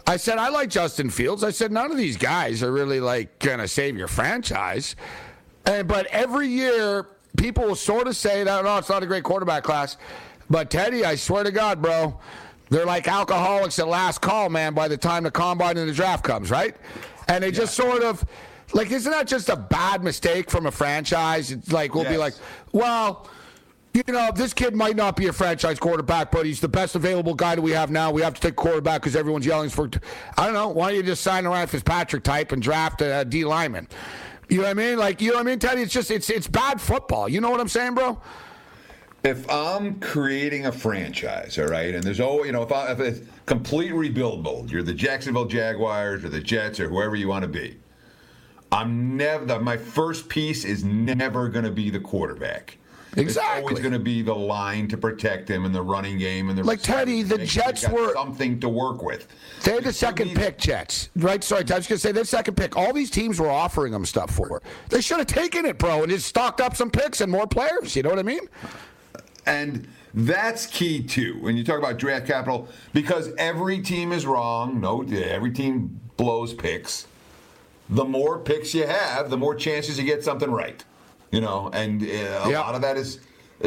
[0.06, 1.42] I said, I like Justin Fields.
[1.42, 4.96] I said, none of these guys are really like going to save your franchise.
[5.64, 9.24] And, but every year, people will sort of say that, no, it's not a great
[9.24, 9.96] quarterback class.
[10.50, 12.20] But Teddy, I swear to God, bro,
[12.70, 16.24] They're like alcoholics at last call, man, by the time the combine and the draft
[16.24, 16.74] comes, right?
[17.28, 18.24] And they just sort of
[18.72, 21.52] like isn't that just a bad mistake from a franchise?
[21.52, 22.34] It's like we'll be like,
[22.72, 23.28] well,
[23.94, 27.32] you know, this kid might not be a franchise quarterback, but he's the best available
[27.32, 28.10] guy that we have now.
[28.10, 29.88] We have to take quarterback because everyone's yelling for.
[30.36, 30.68] I don't know.
[30.68, 33.88] Why don't you just sign around Fitzpatrick type and draft a D lineman?
[34.48, 34.98] You know what I mean?
[34.98, 35.82] Like, you know what I mean, Teddy?
[35.82, 37.28] It's just it's it's bad football.
[37.28, 38.20] You know what I'm saying, bro?
[39.22, 43.00] If I'm creating a franchise, all right, and there's always, you know, if, I, if
[43.00, 47.42] it's complete rebuild mode, you're the Jacksonville Jaguars or the Jets or whoever you want
[47.42, 47.78] to be.
[48.70, 49.60] I'm never.
[49.60, 52.76] My first piece is never going to be the quarterback.
[53.16, 53.62] It's Exactly.
[53.62, 56.64] always going to be the line to protect him and the running game and the
[56.64, 59.28] Like, Teddy, the Make sure Jets were- something to work with.
[59.62, 61.10] They had the second pick, Jets.
[61.14, 61.42] Right?
[61.44, 62.76] Sorry, I was going to say their second pick.
[62.76, 64.60] All these teams were offering them stuff for.
[64.88, 67.94] They should have taken it, bro, and just stocked up some picks and more players.
[67.94, 68.48] You know what I mean?
[69.46, 74.80] And that's key too when you talk about draft capital because every team is wrong.
[74.80, 77.06] No, every team blows picks.
[77.90, 80.82] The more picks you have, the more chances you get something right.
[81.34, 82.60] You know, and uh, a Yep.
[82.64, 83.18] lot of that is,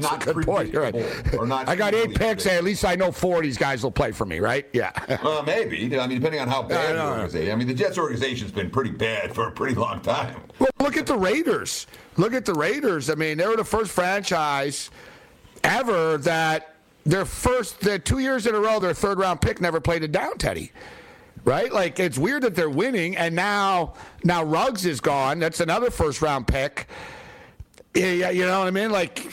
[0.00, 0.74] not a good point.
[0.74, 0.94] Right.
[1.34, 3.82] Or not I got eight picks, and at least I know four of these guys
[3.82, 4.66] will play for me, right?
[4.72, 4.92] Yeah.
[5.24, 5.76] Well, maybe.
[5.98, 7.52] I mean, depending on how bad the organization.
[7.52, 10.40] I mean, the Jets organization's been pretty bad for a pretty long time.
[10.58, 11.86] Well, look at the Raiders.
[12.16, 13.10] Look at the Raiders.
[13.10, 14.90] I mean, they were the first franchise
[15.64, 19.80] ever that their first, their two years in a row, their third round pick never
[19.80, 20.72] played it down, Teddy.
[21.44, 21.72] Right?
[21.72, 25.38] Like it's weird that they're winning, and now now Ruggs is gone.
[25.38, 26.86] That's another first round pick.
[27.94, 28.90] Yeah, yeah, you know what I mean?
[28.90, 29.26] Like.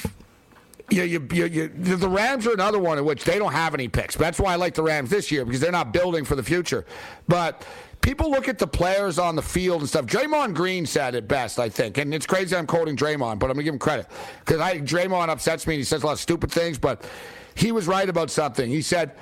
[0.89, 3.87] You, you, you, you, the Rams are another one in which they don't have any
[3.87, 4.15] picks.
[4.17, 6.85] That's why I like the Rams this year because they're not building for the future.
[7.29, 7.65] But
[8.01, 10.05] people look at the players on the field and stuff.
[10.05, 13.53] Draymond Green said it best, I think, and it's crazy I'm quoting Draymond, but I'm
[13.53, 14.07] gonna give him credit
[14.43, 15.75] because I Draymond upsets me.
[15.75, 17.09] and He says a lot of stupid things, but
[17.55, 18.69] he was right about something.
[18.69, 19.13] He said,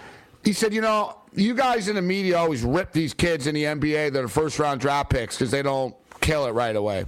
[0.44, 3.64] he said, you know, you guys in the media always rip these kids in the
[3.64, 7.06] NBA that are first round draft picks because they don't kill it right away.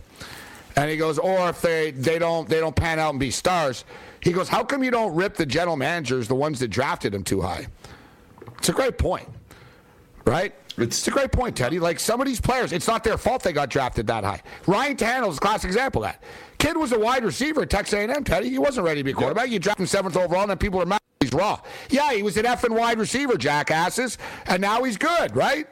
[0.76, 3.84] And he goes, or if they, they don't they don't pan out and be stars.
[4.22, 7.24] He goes, how come you don't rip the general managers, the ones that drafted him
[7.24, 7.67] too high?
[8.58, 9.28] It's a great point,
[10.26, 10.54] right?
[10.78, 11.80] It's, a great point, Teddy.
[11.80, 14.41] Like some of these players, it's not their fault they got drafted that high.
[14.67, 16.24] Ryan Tannehill's a classic example of that.
[16.62, 18.47] Kid was a wide receiver at Texas A&M, Teddy.
[18.47, 19.50] He wasn't ready to be a quarterback.
[19.50, 21.60] You draft him seventh overall, and then people are mad he's raw.
[21.89, 25.65] Yeah, he was an effing wide receiver, jackasses, and now he's good, right?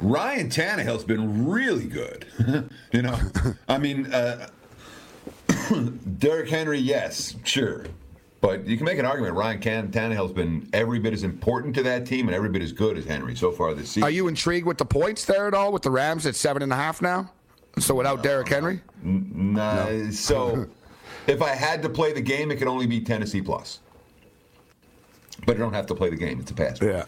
[0.00, 2.26] Ryan Tannehill's been really good.
[2.92, 3.18] you know,
[3.66, 4.50] I mean, uh,
[6.18, 7.86] Derrick Henry, yes, sure.
[8.40, 9.34] But you can make an argument.
[9.34, 12.70] Ryan Can- Tannehill's been every bit as important to that team and every bit as
[12.70, 14.04] good as Henry so far this season.
[14.04, 16.72] Are you intrigued with the points there at all with the Rams at seven and
[16.72, 17.32] a half now?
[17.78, 18.80] So without Derrick Henry?
[19.02, 20.68] Nah, So
[21.26, 23.80] if I had to play the game, it could only be Tennessee plus.
[25.46, 26.40] But I don't have to play the game.
[26.40, 26.80] It's a pass.
[26.80, 27.04] Yeah.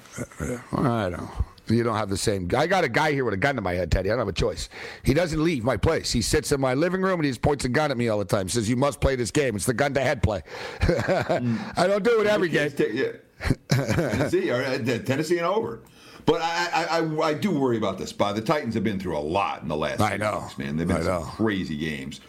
[0.72, 1.30] I don't.
[1.68, 2.48] You don't have the same.
[2.56, 4.08] I got a guy here with a gun to my head, Teddy.
[4.08, 4.68] I don't have a choice.
[5.02, 6.12] He doesn't leave my place.
[6.12, 8.18] He sits in my living room and he just points a gun at me all
[8.18, 8.48] the time.
[8.48, 9.56] Says, "You must play this game.
[9.56, 10.42] It's the gun to head play."
[10.82, 12.72] I don't do it every game.
[12.78, 13.12] Yeah.
[13.68, 15.80] Tennessee, or, uh, Tennessee and over.
[16.26, 18.12] But I, I, I, I do worry about this.
[18.12, 20.00] But the Titans have been through a lot in the last.
[20.00, 20.40] I know.
[20.40, 20.76] weeks, man.
[20.76, 22.20] They've been some crazy games,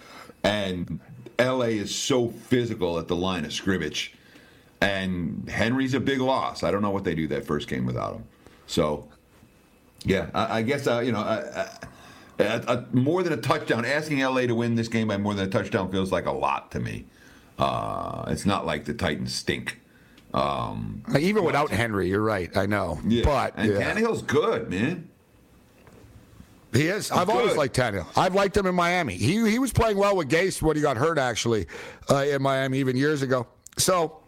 [0.44, 1.00] and
[1.40, 1.78] L.A.
[1.78, 4.14] is so physical at the line of scrimmage,
[4.82, 6.64] and Henry's a big loss.
[6.64, 8.24] I don't know what they do that first game without him.
[8.68, 9.08] So,
[10.06, 11.20] yeah, I, I guess uh, you know.
[11.20, 11.70] I, I,
[12.40, 15.48] a, a, more than a touchdown, asking LA to win this game by more than
[15.48, 17.06] a touchdown feels like a lot to me.
[17.58, 19.80] Uh, it's not like the Titans stink.
[20.34, 22.56] Um, Even without Henry, you're right.
[22.56, 23.00] I know.
[23.08, 23.24] yeah.
[23.24, 23.94] But and yeah.
[23.94, 25.10] Tannehill's good, man.
[26.74, 27.12] He is.
[27.12, 28.06] I've always liked Tannehill.
[28.18, 29.16] I've liked him in Miami.
[29.16, 31.66] He he was playing well with Gase when he got hurt, actually,
[32.10, 33.48] uh, in Miami even years ago.
[33.78, 34.20] So.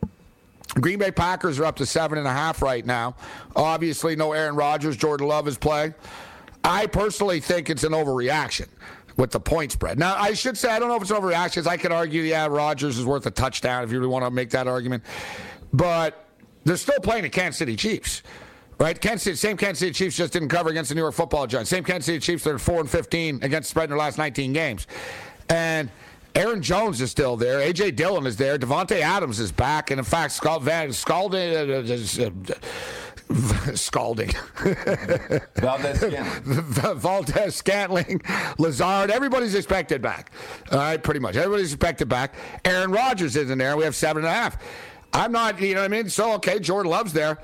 [0.75, 3.15] Green Bay Packers are up to seven and a half right now.
[3.55, 4.95] Obviously, no Aaron Rodgers.
[4.95, 5.95] Jordan Love is playing.
[6.63, 8.67] I personally think it's an overreaction
[9.17, 9.97] with the point spread.
[9.97, 11.65] Now, I should say I don't know if it's an overreaction.
[11.65, 14.51] I could argue, yeah, Rodgers is worth a touchdown if you really want to make
[14.51, 15.03] that argument.
[15.73, 16.25] But
[16.63, 18.23] they're still playing the Kansas City Chiefs.
[18.79, 21.47] Right, Kansas City, same Kansas City Chiefs just didn't cover against the New York Football
[21.47, 21.69] Giants.
[21.69, 24.53] Same Kansas City Chiefs that are four and fifteen against spread in their last nineteen
[24.53, 24.87] games,
[25.49, 25.89] and
[26.33, 27.59] Aaron Jones is still there.
[27.59, 28.57] AJ Dillon is there.
[28.57, 34.31] Davante Adams is back, and in fact, Scald Van Scalding, uh, uh, uh, Scalding,
[35.57, 36.61] Valdes Scantling.
[36.99, 38.21] Valdes Scantling,
[38.57, 40.31] Lazard, everybody's expected back.
[40.71, 42.33] All right, pretty much everybody's expected back.
[42.63, 43.75] Aaron Rodgers is in there.
[43.75, 44.57] We have seven and a half.
[45.13, 46.09] I'm not, you know what I mean.
[46.09, 47.39] So okay, Jordan Love's there.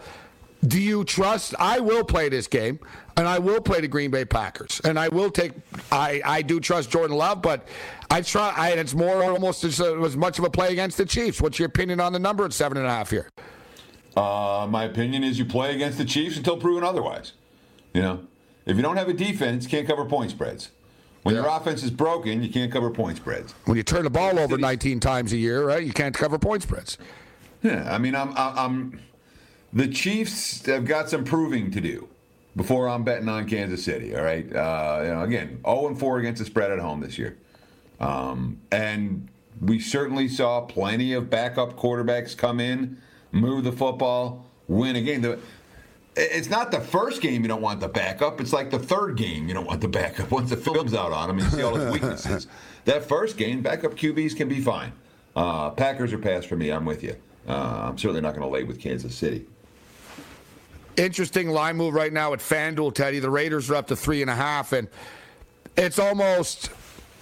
[0.66, 1.54] Do you trust?
[1.60, 2.80] I will play this game,
[3.18, 5.52] and I will play the Green Bay Packers, and I will take.
[5.92, 7.68] I I do trust Jordan Love, but
[8.10, 8.54] I try.
[8.56, 11.42] I, it's more almost as, uh, as much of a play against the Chiefs.
[11.42, 13.30] What's your opinion on the number at seven and a half here?
[14.16, 17.34] Uh, my opinion is you play against the Chiefs until proven otherwise.
[17.94, 18.28] You know,
[18.66, 20.72] if you don't have a defense, you can't cover point spreads.
[21.24, 23.54] When your offense is broken, you can't cover point spreads.
[23.66, 25.84] When you turn the ball over 19 times a year, right?
[25.84, 27.00] You can't cover point spreads.
[27.66, 29.00] Yeah, I mean, I'm, I'm,
[29.74, 32.08] the Chiefs have got some proving to do
[32.56, 34.16] before I'm betting on Kansas City.
[34.16, 37.18] All right, uh, you know, again, 0 and 4 against the spread at home this
[37.18, 37.40] year,
[38.00, 39.28] um, and
[39.60, 43.02] we certainly saw plenty of backup quarterbacks come in,
[43.32, 45.24] move the football, win a game.
[45.24, 45.40] The,
[46.16, 48.40] it's not the first game you don't want the backup.
[48.40, 50.30] It's like the third game you don't want the backup.
[50.32, 52.48] Once the film's out on him and you see all his weaknesses.
[52.86, 54.92] that first game, backup QBs can be fine.
[55.36, 56.70] Uh, Packers are passed for me.
[56.70, 57.16] I'm with you.
[57.48, 59.46] Uh, I'm certainly not going to lay with Kansas City.
[60.98, 63.20] Interesting line move right now at FanDuel, Teddy.
[63.20, 64.88] The Raiders are up to three and a half, and
[65.76, 66.70] it's almost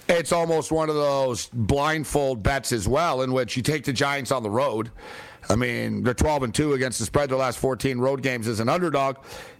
[0.08, 4.30] it's almost one of those blindfold bets as well, in which you take the Giants
[4.30, 4.90] on the road.
[5.48, 8.60] I mean, they're 12 and 2 against the spread the last 14 road games as
[8.60, 9.16] an underdog.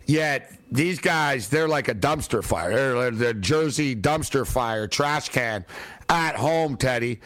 [0.06, 2.70] Yet these guys, they're like a dumpster fire.
[2.94, 5.64] They're the Jersey dumpster fire, trash can
[6.08, 7.20] at home, Teddy.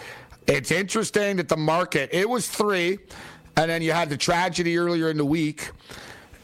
[0.48, 2.98] It's interesting that the market, it was three,
[3.58, 5.70] and then you had the tragedy earlier in the week,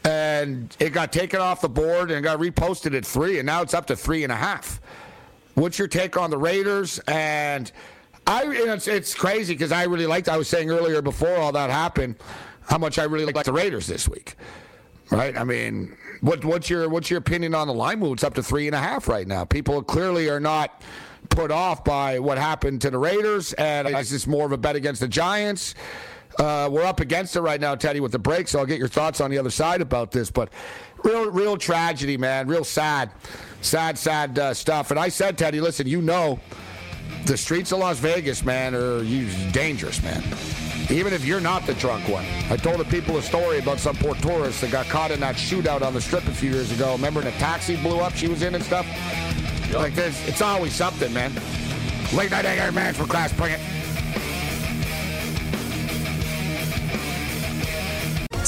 [0.03, 3.73] and it got taken off the board and got reposted at three, and now it's
[3.73, 4.79] up to three and a half.
[5.55, 6.99] What's your take on the Raiders?
[7.07, 7.71] And
[8.27, 10.29] I, it's, it's crazy because I really liked.
[10.29, 12.17] I was saying earlier before all that happened,
[12.67, 14.35] how much I really like the Raiders this week.
[15.09, 15.35] Right?
[15.35, 18.03] I mean, what, what's your what's your opinion on the line?
[18.03, 19.45] It's up to three and a half right now.
[19.45, 20.83] People clearly are not
[21.35, 24.75] put off by what happened to the Raiders, and it's just more of a bet
[24.75, 25.75] against the Giants.
[26.39, 28.47] Uh, we're up against it right now, Teddy, with the break.
[28.47, 30.31] So I'll get your thoughts on the other side about this.
[30.31, 30.49] But
[31.03, 32.47] real, real tragedy, man.
[32.47, 33.11] Real sad,
[33.61, 34.91] sad, sad uh, stuff.
[34.91, 36.39] And I said, Teddy, listen, you know,
[37.25, 39.03] the streets of Las Vegas, man, are
[39.51, 40.23] dangerous, man.
[40.89, 42.25] Even if you're not the drunk one.
[42.49, 45.35] I told the people a story about some poor tourist that got caught in that
[45.35, 46.93] shootout on the strip a few years ago.
[46.93, 48.85] Remember a taxi blew up she was in and stuff?
[49.67, 49.75] Yep.
[49.75, 51.33] Like this, it's always something, man.
[52.13, 53.59] Late night anger, man, for class, bring it.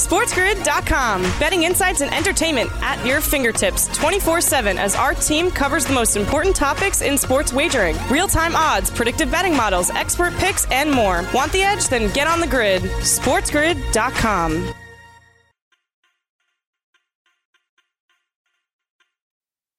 [0.08, 1.22] SportsGrid.com.
[1.38, 6.16] Betting insights and entertainment at your fingertips 24 7 as our team covers the most
[6.16, 11.24] important topics in sports wagering real time odds, predictive betting models, expert picks, and more.
[11.34, 11.88] Want the edge?
[11.88, 12.82] Then get on the grid.
[12.82, 14.72] SportsGrid.com.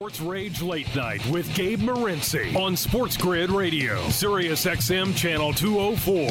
[0.00, 6.30] Sports Rage Late Night with Gabe Morency on Sports Grid Radio, Sirius XM Channel 204.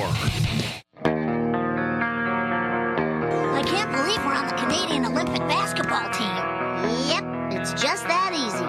[3.55, 6.35] I can't believe we're on the Canadian Olympic basketball team.
[7.07, 7.23] Yep,
[7.53, 8.65] it's just that easy.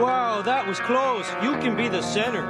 [0.00, 1.28] Wow, that was close.
[1.42, 2.46] You can be the center.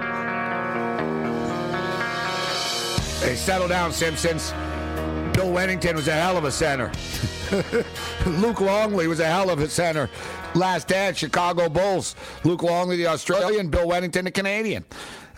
[3.27, 4.53] Hey, settle down, Simpsons.
[5.37, 6.91] Bill Wennington was a hell of a center.
[8.27, 10.09] Luke Longley was a hell of a center.
[10.55, 12.17] Last dance, Chicago Bulls.
[12.43, 13.69] Luke Longley, the Australian.
[13.69, 14.83] Bill Wennington, the Canadian.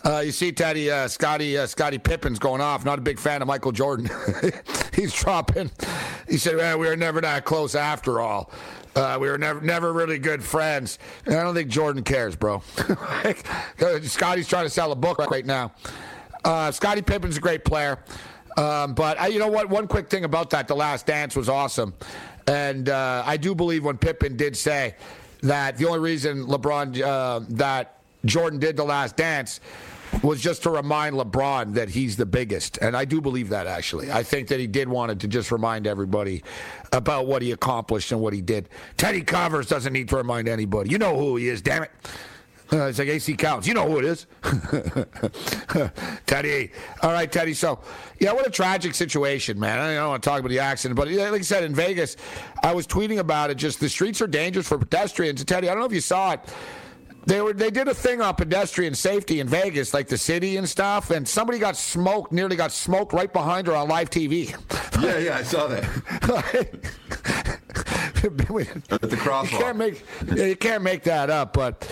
[0.05, 2.84] Uh, you see, Teddy, uh, Scottie, uh, Scottie Pippen's going off.
[2.84, 4.09] Not a big fan of Michael Jordan.
[4.94, 5.72] He's dropping
[6.28, 8.53] He said, well, we were never that close after all.
[8.94, 11.01] Uh, we were never never really good friends.
[11.26, 12.62] And I don't think Jordan cares, bro.
[14.03, 15.72] Scottie's trying to sell a book right now.
[16.44, 17.99] Uh, Scottie Pippen's a great player.
[18.59, 19.68] Um, but I, you know what?
[19.68, 21.94] One quick thing about that: The Last Dance was awesome,
[22.48, 24.96] and uh, I do believe when Pippen did say
[25.42, 29.61] that the only reason LeBron uh, that Jordan did The Last Dance
[30.22, 32.78] was just to remind LeBron that he's the biggest.
[32.78, 34.11] And I do believe that, actually.
[34.11, 36.42] I think that he did wanted to just remind everybody
[36.92, 38.68] about what he accomplished and what he did.
[38.96, 40.90] Teddy Covers doesn't need to remind anybody.
[40.90, 41.90] You know who he is, damn it.
[42.72, 43.66] Uh, it's like AC Counts.
[43.66, 44.26] You know who it is.
[46.26, 46.70] Teddy.
[47.02, 47.54] All right, Teddy.
[47.54, 47.80] So,
[48.18, 49.78] yeah, what a tragic situation, man.
[49.78, 52.16] I don't want to talk about the accident, but like I said, in Vegas,
[52.62, 53.56] I was tweeting about it.
[53.56, 55.44] Just the streets are dangerous for pedestrians.
[55.44, 56.40] Teddy, I don't know if you saw it.
[57.26, 60.66] They were they did a thing on pedestrian safety in Vegas, like the city and
[60.66, 64.54] stuff, and somebody got smoked, nearly got smoked right behind her on live TV.
[64.98, 65.84] Yeah, yeah, I saw that.
[68.90, 69.52] At the crosswalk.
[69.52, 70.04] You can't make
[70.34, 71.88] you can't make that up, but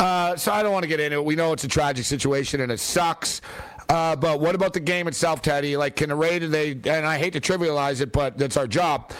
[0.00, 1.24] uh, so I don't want to get into it.
[1.24, 3.42] We know it's a tragic situation and it sucks.
[3.90, 5.76] Uh, but what about the game itself, Teddy?
[5.76, 6.50] Like, can the Raiders?
[6.50, 9.12] They and I hate to trivialize it, but that's our job.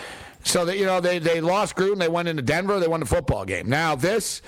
[0.42, 1.98] So that you know, they they lost Gruden.
[1.98, 2.80] They went into Denver.
[2.80, 3.68] They won the football game.
[3.68, 4.40] Now this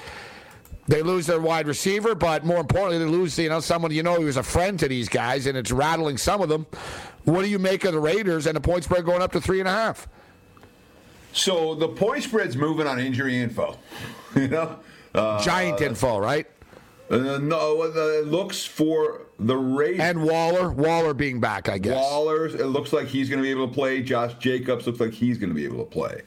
[0.89, 4.14] they lose their wide receiver, but more importantly, they lose you know someone you know
[4.14, 6.66] who was a friend to these guys, and it's rattling some of them.
[7.24, 9.61] What do you make of the Raiders and the point spread going up to three
[9.61, 10.09] and a half?
[11.33, 13.76] So the point spread's moving on injury info.
[14.37, 14.78] you know,
[15.15, 16.47] uh, giant info, right?
[17.11, 20.71] Uh, no, it looks for the Raiders and Waller.
[20.71, 21.95] Waller being back, I guess.
[21.95, 24.03] Waller, it looks like he's going to be able to play.
[24.03, 26.23] Josh Jacobs looks like he's going to be able to play.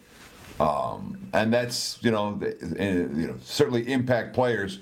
[0.60, 2.40] Um, and that's you know,
[2.80, 4.80] you know certainly impact players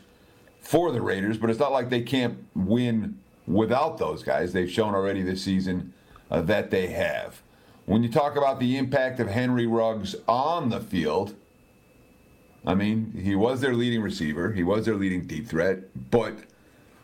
[0.59, 4.53] for the Raiders, but it's not like they can't win without those guys.
[4.53, 5.93] They've shown already this season
[6.29, 7.41] uh, that they have.
[7.85, 11.35] When you talk about the impact of Henry Ruggs on the field,
[12.65, 15.79] I mean, he was their leading receiver, he was their leading deep threat,
[16.11, 16.33] but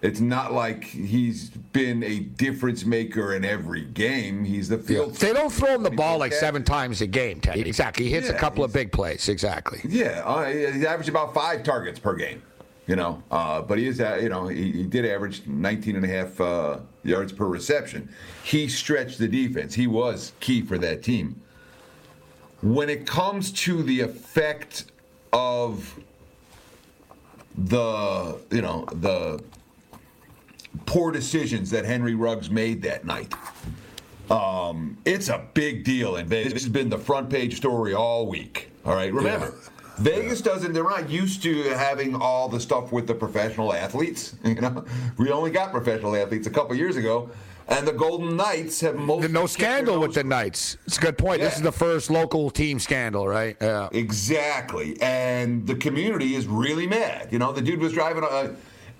[0.02, 4.46] it's not like he's been a difference maker in every game.
[4.46, 5.14] He's the field.
[5.14, 5.28] Yeah.
[5.28, 7.62] They don't throw him the ball like seven times a game, Teddy.
[7.62, 8.06] Exactly.
[8.06, 9.28] He hits Yeah, a couple of big plays.
[9.28, 9.82] Exactly.
[9.84, 12.42] Yeah, uh, he averaged about five targets per game.
[12.88, 16.06] You know, uh, but he is, uh, you know, he, he did average 19 and
[16.06, 18.10] a half uh, yards per reception.
[18.44, 19.76] He stretched the defense.
[19.76, 21.40] He was key for that team.
[22.64, 24.86] When it comes to the effect
[25.34, 26.00] of
[27.58, 29.42] the, you know, the
[30.86, 33.34] poor decisions that Henry Ruggs made that night.
[34.30, 36.54] Um, it's a big deal in Vegas.
[36.54, 38.70] This has been the front page story all week.
[38.86, 39.56] All right, remember,
[39.98, 40.72] Vegas doesn't.
[40.72, 44.36] They're not used to having all the stuff with the professional athletes.
[44.44, 44.86] You know,
[45.18, 47.30] we only got professional athletes a couple years ago,
[47.70, 48.96] and the Golden Knights have.
[48.98, 50.78] No scandal with the Knights.
[50.86, 51.42] It's a good point.
[51.42, 53.56] This is the first local team scandal, right?
[53.62, 53.90] Yeah.
[53.92, 57.30] Exactly, and the community is really mad.
[57.32, 58.28] You know, the dude was driving a.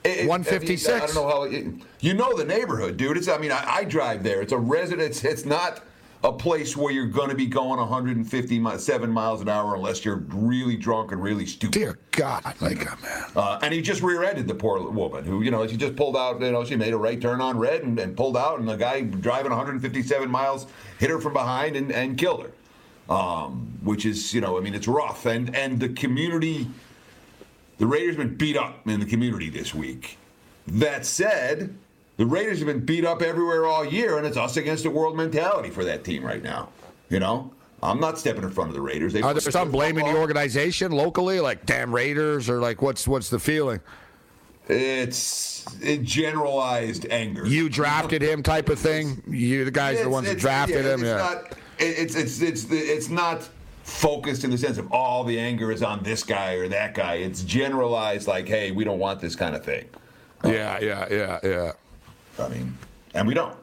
[0.06, 0.90] it- it- 156.
[0.90, 1.44] I don't know how.
[1.44, 1.66] It,
[2.00, 3.18] you know the neighborhood, dude.
[3.18, 3.28] It's.
[3.28, 4.42] I mean, I, I drive there.
[4.42, 5.24] It's a residence.
[5.26, 5.82] It's not
[6.24, 10.76] a place where you're going to be going 157 miles an hour unless you're really
[10.76, 11.74] drunk and really stupid.
[11.74, 13.24] Dear God, like a man.
[13.36, 16.42] Uh, and he just rear-ended the poor woman who, you know, she just pulled out.
[16.42, 18.76] You know, she made a right turn on red and, and pulled out, and the
[18.76, 20.68] guy driving 157 miles
[20.98, 22.52] hit her from behind and, and killed her.
[23.14, 25.26] Um, which is, you know, I mean, it's rough.
[25.26, 26.68] And and the community,
[27.80, 30.20] the Raiders been beat up in the community this week.
[30.68, 31.74] That said,
[32.20, 35.16] the Raiders have been beat up everywhere all year, and it's us against the world
[35.16, 36.68] mentality for that team right now.
[37.10, 37.50] You know,
[37.82, 39.14] I'm not stepping in front of the Raiders.
[39.14, 43.30] They Are there some blaming the organization locally, like damn Raiders, or like what's what's
[43.30, 43.80] the feeling?
[44.68, 47.48] It's it generalized anger.
[47.48, 49.24] You drafted him, type of thing.
[49.26, 51.00] You the guys are the ones that drafted yeah, him.
[51.00, 51.16] It's Yeah.
[51.18, 51.52] not.
[51.80, 53.48] it- It's it's it's it's not
[53.84, 57.16] focused in the sense of all the anger is on this guy or that guy.
[57.16, 59.86] It's generalized, like, hey, we don't want this kind of thing.
[60.44, 61.72] Yeah, yeah, yeah, yeah.
[62.40, 62.78] I mean,
[63.14, 63.56] and we don't.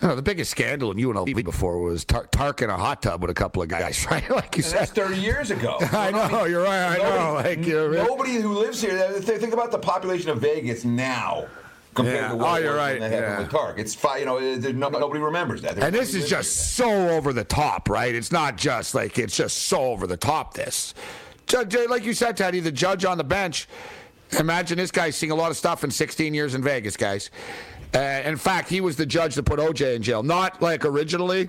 [0.00, 3.22] You know, the biggest scandal in UNLV before was Tar- Tark in a hot tub
[3.22, 4.28] with a couple of guys, right?
[4.30, 4.80] Like you And said.
[4.80, 5.76] that's 30 years ago.
[5.92, 6.94] I know, you're right.
[6.94, 7.34] I know.
[7.34, 8.98] Like, you're nobody who lives here.
[8.98, 11.46] Uh, th- Think about the population of Vegas now
[11.94, 12.28] compared Yeah.
[12.28, 13.00] to oh, what Oh, you're was right.
[13.00, 13.38] when they Yeah.
[13.38, 13.78] with Tark.
[13.78, 15.78] It's fi- you know, no, nobody remembers that.
[15.78, 18.12] And this is just so over the top, right?
[18.12, 20.54] It's not just like it's just so over the top.
[20.54, 20.94] This,
[21.46, 23.68] Judge, uh, like you said, Teddy, the judge on the bench.
[24.40, 27.30] Imagine this guy seeing a lot of stuff in 16 years in Vegas, guys.
[27.94, 30.22] Uh, in fact, he was the judge that put OJ in jail.
[30.22, 31.48] Not like originally,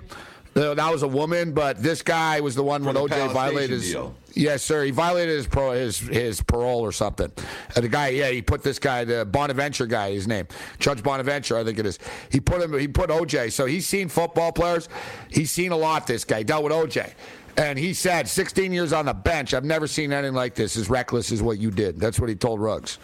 [0.56, 3.32] Uh, That was a woman, but this guy was the one when the OJ Palace
[3.32, 3.90] violated his.
[3.90, 4.14] deal.
[4.34, 4.84] Yes, sir.
[4.84, 7.32] He violated his pro, his his parole or something.
[7.74, 10.46] Uh, the guy, yeah, he put this guy, the Bonaventure guy, his name,
[10.78, 11.98] Judge Bonaventure, I think it is.
[12.30, 12.78] He put him.
[12.78, 13.50] He put OJ.
[13.50, 14.88] So he's seen football players.
[15.28, 16.06] He's seen a lot.
[16.06, 17.12] This guy dealt with OJ.
[17.56, 20.76] And he said, 16 years on the bench, I've never seen anything like this.
[20.76, 21.98] As reckless as what you did.
[21.98, 22.98] That's what he told Ruggs.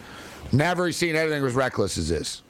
[0.53, 2.43] Never seen anything as reckless as this.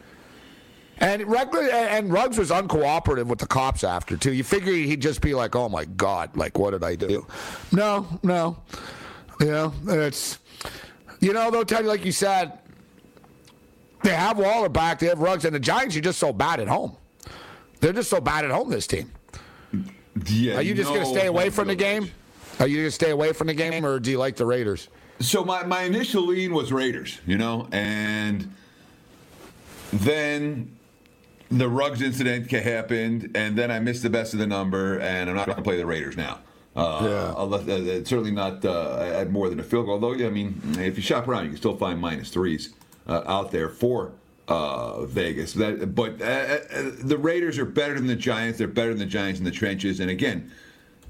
[1.01, 4.33] And and Ruggs was uncooperative with the cops after too.
[4.33, 7.25] You figure he'd just be like, "Oh my God, like what did I do?"
[7.71, 8.57] No, no,
[9.39, 10.37] you know it's,
[11.19, 12.59] you know though, Teddy, like you said,
[14.03, 16.67] they have Waller back, they have Ruggs, and the Giants are just so bad at
[16.67, 16.95] home.
[17.79, 18.69] They're just so bad at home.
[18.69, 19.11] This team.
[20.27, 22.11] Yeah, Are you just going to stay away from the game?
[22.59, 24.87] Are you going to stay away from the game, or do you like the Raiders?
[25.19, 28.53] So my, my initial lean was Raiders, you know, and
[29.93, 30.75] then
[31.51, 35.35] the Ruggs incident happened, and then I missed the best of the number, and I'm
[35.35, 36.39] not going to play the Raiders now.
[36.75, 37.41] Uh, Yeah.
[37.43, 39.95] Let- uh, uh, certainly not uh, at more than a field goal.
[39.95, 42.73] Although, yeah, I mean, if you shop around, you can still find minus threes
[43.07, 44.13] uh, out there for
[44.47, 45.53] uh, Vegas.
[45.53, 48.57] That, but uh, uh, the Raiders are better than the Giants.
[48.57, 49.99] They're better than the Giants in the trenches.
[49.99, 50.51] And again,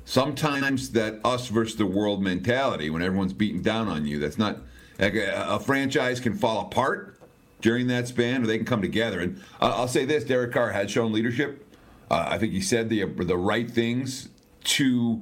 [0.05, 4.57] sometimes that us versus the world mentality when everyone's beating down on you that's not
[4.99, 7.17] like a, a franchise can fall apart
[7.61, 9.19] during that span or they can come together.
[9.19, 11.65] And i'll say this derek carr has shown leadership.
[12.09, 14.29] Uh, i think he said the the right things
[14.63, 15.21] to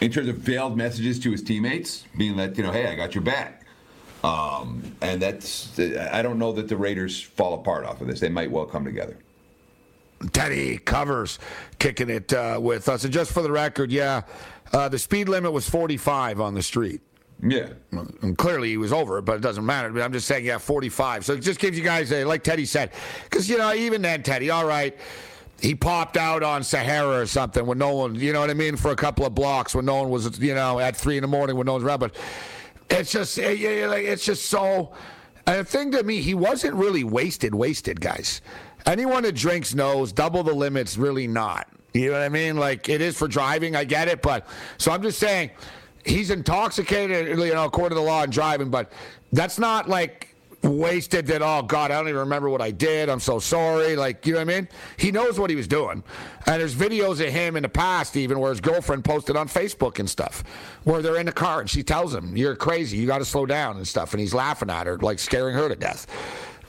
[0.00, 3.14] in terms of veiled messages to his teammates being that you know hey i got
[3.14, 3.58] your back.
[4.24, 8.20] Um, and that's i don't know that the raiders fall apart off of this.
[8.20, 9.18] They might well come together.
[10.30, 11.38] Teddy covers
[11.78, 13.04] kicking it uh, with us.
[13.04, 14.22] And just for the record, yeah,
[14.72, 17.00] uh, the speed limit was 45 on the street.
[17.42, 17.70] Yeah.
[17.90, 19.90] And clearly he was over it, but it doesn't matter.
[19.90, 21.24] But I'm just saying, yeah, 45.
[21.24, 22.92] So it just gives you guys, a, like Teddy said,
[23.24, 24.96] because, you know, even then, Teddy, all right,
[25.60, 28.76] he popped out on Sahara or something when no one, you know what I mean,
[28.76, 31.28] for a couple of blocks when no one was, you know, at three in the
[31.28, 32.00] morning when no one's around.
[32.00, 32.16] But
[32.90, 34.92] it's just, eh, it's just so.
[35.46, 38.40] And the thing to me, he wasn't really wasted, wasted, guys.
[38.86, 41.68] Anyone that drinks knows double the limit's really not.
[41.92, 42.56] You know what I mean?
[42.56, 44.46] Like it is for driving, I get it, but
[44.78, 45.50] so I'm just saying
[46.04, 48.92] he's intoxicated, you know, according to the law and driving, but
[49.32, 50.32] that's not like
[50.62, 53.08] wasted that oh god i don't even remember what i did.
[53.08, 53.96] I'm so sorry.
[53.96, 54.68] Like you know what i mean?
[54.96, 56.02] He knows what he was doing.
[56.46, 59.98] And there's videos of him in the past even where his girlfriend posted on facebook
[59.98, 60.44] and stuff
[60.84, 62.96] where they're in the car and she tells him you're crazy.
[62.96, 65.68] You got to slow down and stuff and he's laughing at her like scaring her
[65.68, 66.06] to death.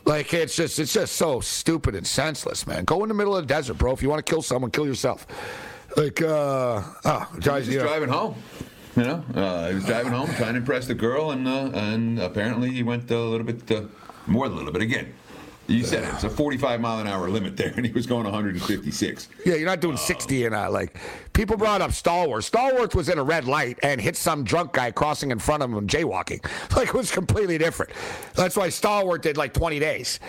[0.05, 2.85] Like it's just it's just so stupid and senseless man.
[2.85, 3.93] Go in the middle of the desert bro.
[3.93, 5.27] If you want to kill someone kill yourself.
[5.95, 8.35] Like uh oh guys He's you know, driving home.
[8.95, 12.19] You know, uh, he was driving home trying to impress the girl, and uh, and
[12.19, 13.85] apparently he went a little bit uh,
[14.27, 14.83] more than a little bit.
[14.83, 15.13] Again,
[15.67, 18.25] you said it, it's a 45 mile an hour limit there, and he was going
[18.25, 19.29] 156.
[19.45, 20.97] Yeah, you're not doing 60 in a uh, like.
[21.31, 22.49] People brought up Stallworth.
[22.51, 25.71] Stallworth was in a red light and hit some drunk guy crossing in front of
[25.71, 26.45] him jaywalking.
[26.75, 27.91] Like it was completely different.
[28.33, 30.19] That's why Stallworth did like 20 days,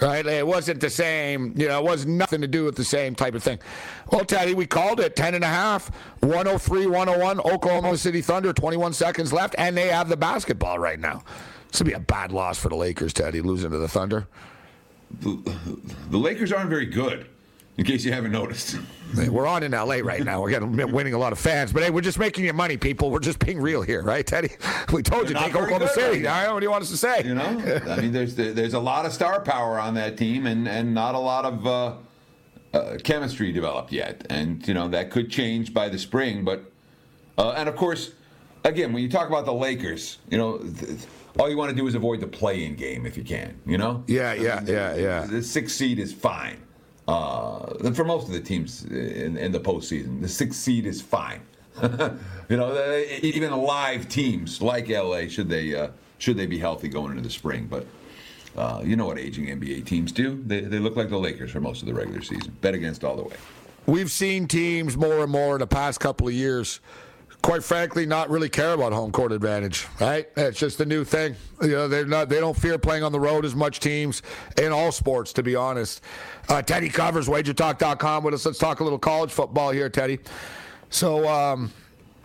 [0.00, 0.26] right?
[0.26, 1.54] It wasn't the same.
[1.56, 3.60] You know, it was nothing to do with the same type of thing.
[4.10, 7.40] Well, Teddy, we called it 10 and a half, 103, 101.
[7.40, 11.22] Oklahoma City Thunder, 21 seconds left, and they have the basketball right now.
[11.70, 14.26] This would be a bad loss for the Lakers, Teddy, losing to the Thunder.
[15.20, 15.36] The,
[16.10, 17.26] the Lakers aren't very good,
[17.76, 18.76] in case you haven't noticed.
[19.28, 20.40] We're on in LA right now.
[20.40, 23.10] We're getting winning a lot of fans, but hey, we're just making you money, people.
[23.10, 24.50] We're just being real here, right, Teddy?
[24.92, 26.22] We told you They're take Oklahoma City.
[26.24, 26.54] right now.
[26.54, 27.22] What do you want us to say?
[27.24, 30.66] You know, I mean, there's there's a lot of star power on that team, and
[30.66, 31.94] and not a lot of uh,
[32.72, 36.42] uh, chemistry developed yet, and you know that could change by the spring.
[36.44, 36.64] But
[37.38, 38.12] uh, and of course,
[38.64, 40.58] again, when you talk about the Lakers, you know.
[40.58, 40.98] Th-
[41.38, 44.04] all you want to do is avoid the play-in game if you can, you know.
[44.06, 45.26] Yeah, yeah, yeah, yeah.
[45.26, 46.58] The sixth seed is fine.
[47.08, 51.40] Uh, for most of the teams in, in the postseason, the sixth seed is fine.
[51.82, 56.88] you know, the, even live teams like LA should they uh, should they be healthy
[56.88, 57.86] going into the spring, but.
[58.54, 60.42] Uh, you know what aging NBA teams do?
[60.46, 62.54] They, they look like the Lakers for most of the regular season.
[62.60, 63.34] Bet against all the way.
[63.86, 66.80] We've seen teams more and more in the past couple of years,
[67.42, 69.86] quite frankly, not really care about home court advantage.
[70.00, 70.28] Right?
[70.36, 71.36] It's just a new thing.
[71.60, 72.28] You know, they're not.
[72.28, 73.80] They don't fear playing on the road as much.
[73.80, 74.22] Teams
[74.58, 76.02] in all sports, to be honest.
[76.48, 78.46] Uh, Teddy covers wagertalk.com with us.
[78.46, 80.20] Let's talk a little college football here, Teddy.
[80.90, 81.28] So.
[81.28, 81.72] Um,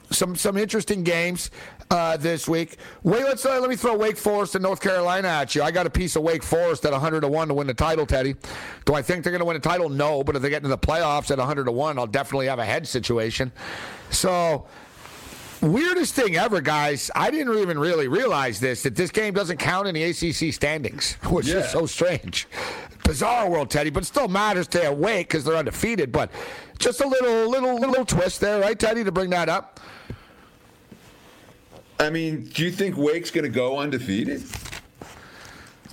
[0.10, 1.52] some some interesting games
[1.90, 2.78] uh, this week.
[3.04, 5.64] Wait, let's uh, let me throw Wake Forest and North Carolina at you.
[5.64, 8.06] I got a piece of Wake Forest at 100 to one to win the title.
[8.06, 8.36] Teddy,
[8.86, 9.90] do I think they're going to win a title?
[9.90, 12.60] No, but if they get into the playoffs at 100 to one, I'll definitely have
[12.60, 13.52] a head situation.
[14.10, 14.66] So.
[15.62, 17.10] Weirdest thing ever, guys.
[17.16, 21.14] I didn't even really realize this that this game doesn't count in the ACC standings,
[21.30, 21.58] which Yeah.
[21.60, 22.48] is so strange.
[23.04, 26.12] Bizarre world, Teddy, but it still matters to Wake because they're undefeated.
[26.12, 26.30] But
[26.78, 29.80] just a little, little, little twist there, right, Teddy, to bring that up.
[32.00, 34.44] I mean, do you think Wake's going to go undefeated?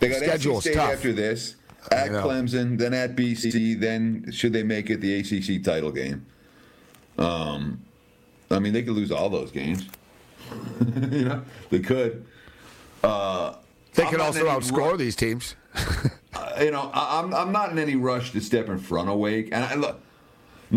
[0.00, 0.92] They got Schedule's State tough.
[0.92, 1.54] after this,
[1.92, 2.10] at.
[2.10, 6.26] Clemson, then at BC, then should they make it the ACC title game?
[7.16, 7.80] Um,
[8.54, 9.86] I mean, they could lose all those games.
[11.10, 12.24] you know, they could.
[13.02, 13.54] Uh,
[13.94, 15.56] They I'm could also outscore ru- these teams.
[16.34, 19.18] uh, you know, I, I'm I'm not in any rush to step in front of
[19.18, 19.48] Wake.
[19.52, 20.00] And I, look,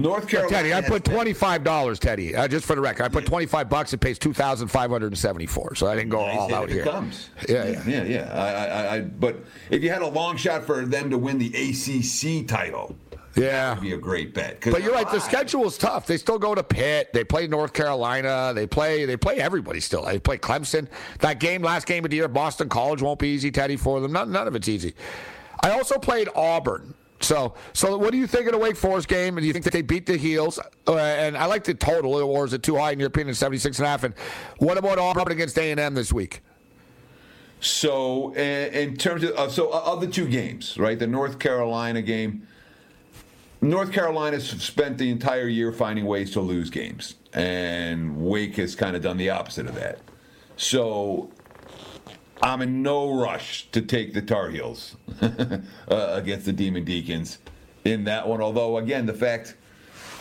[0.01, 0.55] North Carolina.
[0.55, 3.03] Teddy, I put twenty five dollars, Teddy, uh, just for the record.
[3.03, 3.93] I put twenty five bucks.
[3.93, 5.75] It pays two thousand five hundred and seventy four.
[5.75, 6.83] So I didn't go all out here.
[6.83, 7.29] comes.
[7.47, 7.83] Yeah, yeah.
[7.87, 8.31] yeah, yeah.
[8.33, 9.37] I, I, I, but
[9.69, 12.95] if you had a long shot for them to win the ACC title,
[13.35, 13.69] Yeah.
[13.69, 14.61] that'd be a great bet.
[14.61, 15.05] But you're right.
[15.05, 16.05] The they're schedule's tough.
[16.07, 17.11] They still go to Pitt.
[17.13, 18.51] They play North Carolina.
[18.55, 19.05] They play.
[19.05, 20.03] They play everybody still.
[20.05, 20.87] They play Clemson.
[21.19, 24.11] That game, last game of the year, Boston College won't be easy, Teddy, for them.
[24.13, 24.93] None, none of it's easy.
[25.61, 26.93] I also played Auburn.
[27.19, 29.37] So, so what do you think of the Wake Forest game?
[29.37, 30.59] And do you think that they beat the Heels?
[30.87, 33.79] Uh, and I like the total, or is it too high in your opinion, 76
[33.79, 34.03] and a half?
[34.03, 34.13] And
[34.59, 36.41] what about Auburn against A&M this week?
[37.59, 40.97] So, in terms of uh, so uh, of the two games, right?
[40.97, 42.47] The North Carolina game.
[43.59, 48.95] North Carolina's spent the entire year finding ways to lose games, and Wake has kind
[48.95, 49.99] of done the opposite of that.
[50.57, 51.31] So,
[52.41, 55.59] I'm in no rush to take the Tar Heels uh,
[55.89, 57.39] against the Demon Deacons
[57.83, 58.41] in that one.
[58.41, 59.55] Although, again, the fact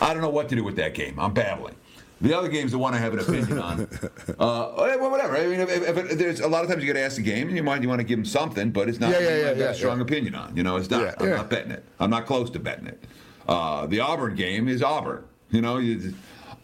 [0.01, 1.19] I don't know what to do with that game.
[1.19, 1.75] I'm babbling.
[2.19, 3.87] The other game's the one I have an opinion on.
[4.39, 5.35] Uh, well, whatever.
[5.35, 7.47] I mean, if, if it, there's a lot of times you get asked a game,
[7.47, 9.09] and you might you want to give them something, but it's not.
[9.09, 10.03] Yeah, yeah, yeah, yeah, a strong yeah.
[10.03, 10.55] opinion on.
[10.55, 11.01] You know, it's not.
[11.01, 11.35] Yeah, I'm yeah.
[11.37, 11.83] not betting it.
[11.99, 13.03] I'm not close to betting it.
[13.47, 15.23] Uh, the Auburn game is Auburn.
[15.49, 16.13] You know, you,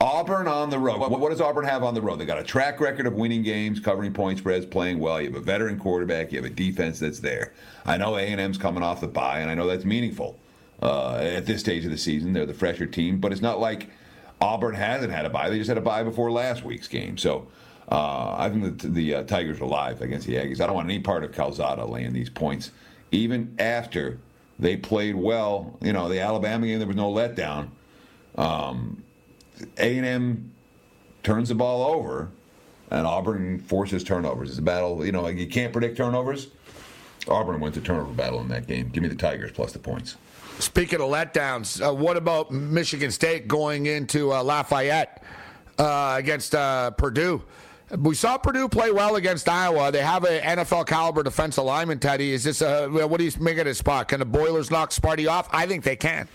[0.03, 0.99] Auburn on the road.
[0.99, 2.19] What, what does Auburn have on the road?
[2.19, 5.21] They got a track record of winning games, covering point spreads, playing well.
[5.21, 6.33] You have a veteran quarterback.
[6.33, 7.53] You have a defense that's there.
[7.85, 10.37] I know A and M's coming off the bye, and I know that's meaningful
[10.81, 12.33] uh, at this stage of the season.
[12.33, 13.91] They're the fresher team, but it's not like
[14.41, 15.49] Auburn hasn't had a bye.
[15.49, 17.17] They just had a bye before last week's game.
[17.17, 17.47] So
[17.89, 20.59] uh, I think the, the uh, Tigers are live against the Aggies.
[20.59, 22.71] I don't want any part of Calzada laying these points,
[23.13, 24.19] even after
[24.59, 25.77] they played well.
[25.81, 27.69] You know, the Alabama game, there was no letdown.
[28.35, 29.01] Um,
[29.77, 30.51] A&M
[31.23, 32.29] turns the ball over,
[32.91, 34.49] and Auburn forces turnovers.
[34.49, 35.05] It's a battle.
[35.05, 36.47] You know, you can't predict turnovers.
[37.27, 38.89] Auburn wins the turnover battle in that game.
[38.89, 40.17] Give me the Tigers plus the points.
[40.59, 45.23] Speaking of letdowns, uh, what about Michigan State going into uh, Lafayette
[45.79, 47.41] uh, against uh, Purdue?
[47.97, 49.91] We saw Purdue play well against Iowa.
[49.91, 52.31] They have an NFL caliber defensive lineman, Teddy.
[52.31, 54.07] Is this a, what do you make of this spot?
[54.07, 55.47] Can the Boilers knock Sparty off?
[55.51, 56.27] I think they can.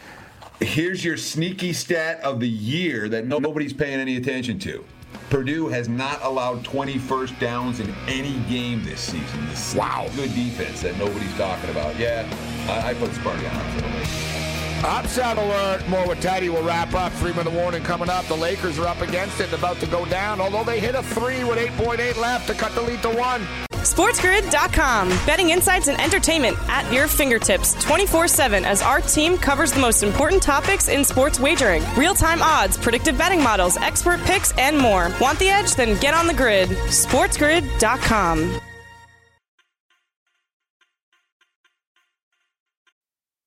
[0.61, 4.85] Here's your sneaky stat of the year that nobody's paying any attention to.
[5.31, 9.47] Purdue has not allowed 20 first downs in any game this season.
[9.49, 10.09] This wow.
[10.17, 11.97] Good defense that nobody's talking about.
[11.97, 12.29] Yeah,
[12.69, 14.38] I, I put Sparty on
[14.85, 15.87] upset alert.
[15.89, 16.49] More with Teddy.
[16.49, 17.13] We'll wrap up.
[17.15, 18.25] Three minute warning coming up.
[18.27, 21.03] The Lakers are up against it and about to go down, although they hit a
[21.03, 23.47] three with 8.8 left to cut the lead to one.
[23.73, 25.09] SportsGrid.com.
[25.25, 30.03] Betting insights and entertainment at your fingertips 24 7 as our team covers the most
[30.03, 35.11] important topics in sports wagering real time odds, predictive betting models, expert picks, and more.
[35.21, 35.75] Want the edge?
[35.75, 36.69] Then get on the grid.
[36.69, 38.61] SportsGrid.com.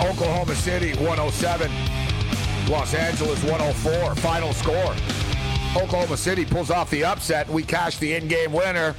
[0.00, 1.70] Oklahoma City 107,
[2.68, 4.14] Los Angeles 104.
[4.16, 4.94] Final score.
[5.74, 7.48] Oklahoma City pulls off the upset.
[7.48, 8.94] We cash the in-game winner.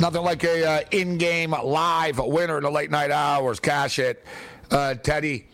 [0.00, 3.60] Nothing like a uh, in-game live winner in the late night hours.
[3.60, 4.24] Cash it.
[4.70, 5.46] Uh, Teddy,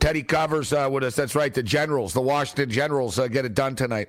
[0.00, 1.14] Teddy covers uh, with us.
[1.14, 1.54] That's right.
[1.54, 4.08] The Generals, the Washington Generals, uh, get it done tonight.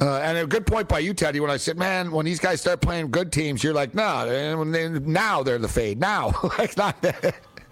[0.00, 1.40] Uh, and a good point by you, Teddy.
[1.40, 4.64] When I said, "Man, when these guys start playing good teams," you're like, "No, nah,
[4.64, 6.00] now they're the fade.
[6.00, 6.96] Now, like not."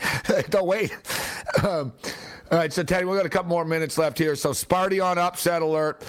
[0.50, 0.96] Don't wait.
[1.62, 1.92] Um,
[2.50, 4.34] all right, so Teddy, we've got a couple more minutes left here.
[4.34, 6.02] So Sparty on upset alert.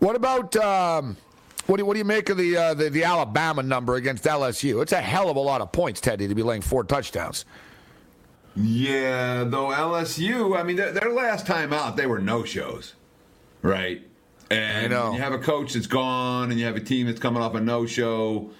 [0.00, 1.16] What about um,
[1.66, 4.82] what do, what do you make of the, uh, the the Alabama number against LSU?
[4.82, 7.44] It's a hell of a lot of points, Teddy, to be laying four touchdowns.
[8.54, 12.94] Yeah, though LSU, I mean, their, their last time out, they were no shows,
[13.62, 14.06] right?
[14.50, 17.54] And you have a coach that's gone, and you have a team that's coming off
[17.54, 18.50] a no show.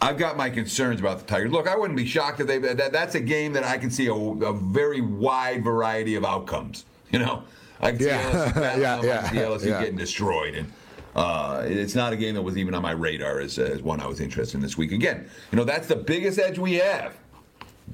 [0.00, 1.50] I've got my concerns about the Tigers.
[1.50, 2.58] Look, I wouldn't be shocked if they.
[2.58, 6.84] That, that's a game that I can see a, a, very wide variety of outcomes.
[7.10, 7.42] You know,
[7.80, 8.30] I can yeah.
[8.30, 9.80] see LSU, yeah, yeah, I can see LSU yeah.
[9.80, 10.72] getting destroyed, and
[11.16, 14.06] uh, it's not a game that was even on my radar as, as one I
[14.06, 14.92] was interested in this week.
[14.92, 17.16] Again, you know, that's the biggest edge we have.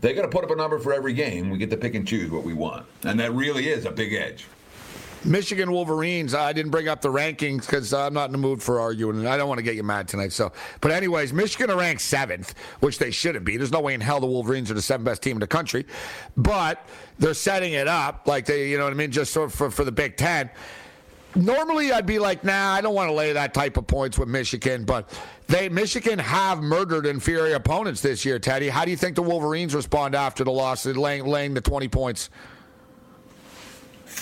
[0.00, 1.48] They got to put up a number for every game.
[1.48, 4.12] We get to pick and choose what we want, and that really is a big
[4.12, 4.46] edge.
[5.24, 6.34] Michigan Wolverines.
[6.34, 9.28] I didn't bring up the rankings because I'm not in the mood for arguing, and
[9.28, 10.32] I don't want to get you mad tonight.
[10.32, 13.56] So, but anyways, Michigan are ranked seventh, which they shouldn't be.
[13.56, 15.86] There's no way in hell the Wolverines are the seventh best team in the country,
[16.36, 16.86] but
[17.18, 19.70] they're setting it up like they, you know what I mean, just sort of for,
[19.70, 20.50] for the Big Ten.
[21.36, 24.28] Normally, I'd be like, nah, I don't want to lay that type of points with
[24.28, 25.10] Michigan, but
[25.48, 28.38] they Michigan have murdered inferior opponents this year.
[28.38, 31.88] Teddy, how do you think the Wolverines respond after the loss, laying, laying the 20
[31.88, 32.30] points?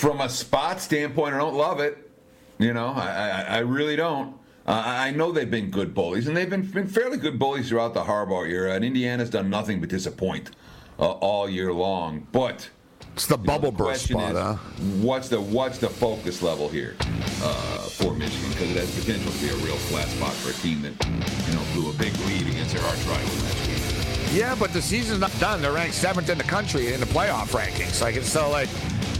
[0.03, 2.11] From a spot standpoint, I don't love it.
[2.59, 4.35] You know, I, I, I really don't.
[4.67, 7.93] Uh, I know they've been good bullies, and they've been, been fairly good bullies throughout
[7.93, 8.73] the Harbaugh era.
[8.73, 10.51] And Indiana's done nothing but disappoint
[10.99, 12.27] uh, all year long.
[12.33, 12.69] But
[13.13, 14.55] it's the bubble know, the burst spot, is, huh?
[14.99, 16.97] What's the what's the focus level here
[17.41, 18.49] uh, for Michigan?
[18.49, 21.55] Because it has potential to be a real flat spot for a team that you
[21.55, 23.93] know blew a big lead against their arch rival last week.
[24.33, 25.61] Yeah, but the season's not done.
[25.61, 28.01] They're ranked seventh in the country in the playoff rankings.
[28.01, 28.67] Like it's so like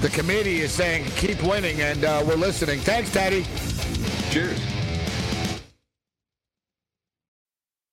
[0.04, 2.78] the committee is saying keep winning, and uh, we're listening.
[2.82, 3.46] Thanks, Teddy.
[4.32, 4.83] Cheers.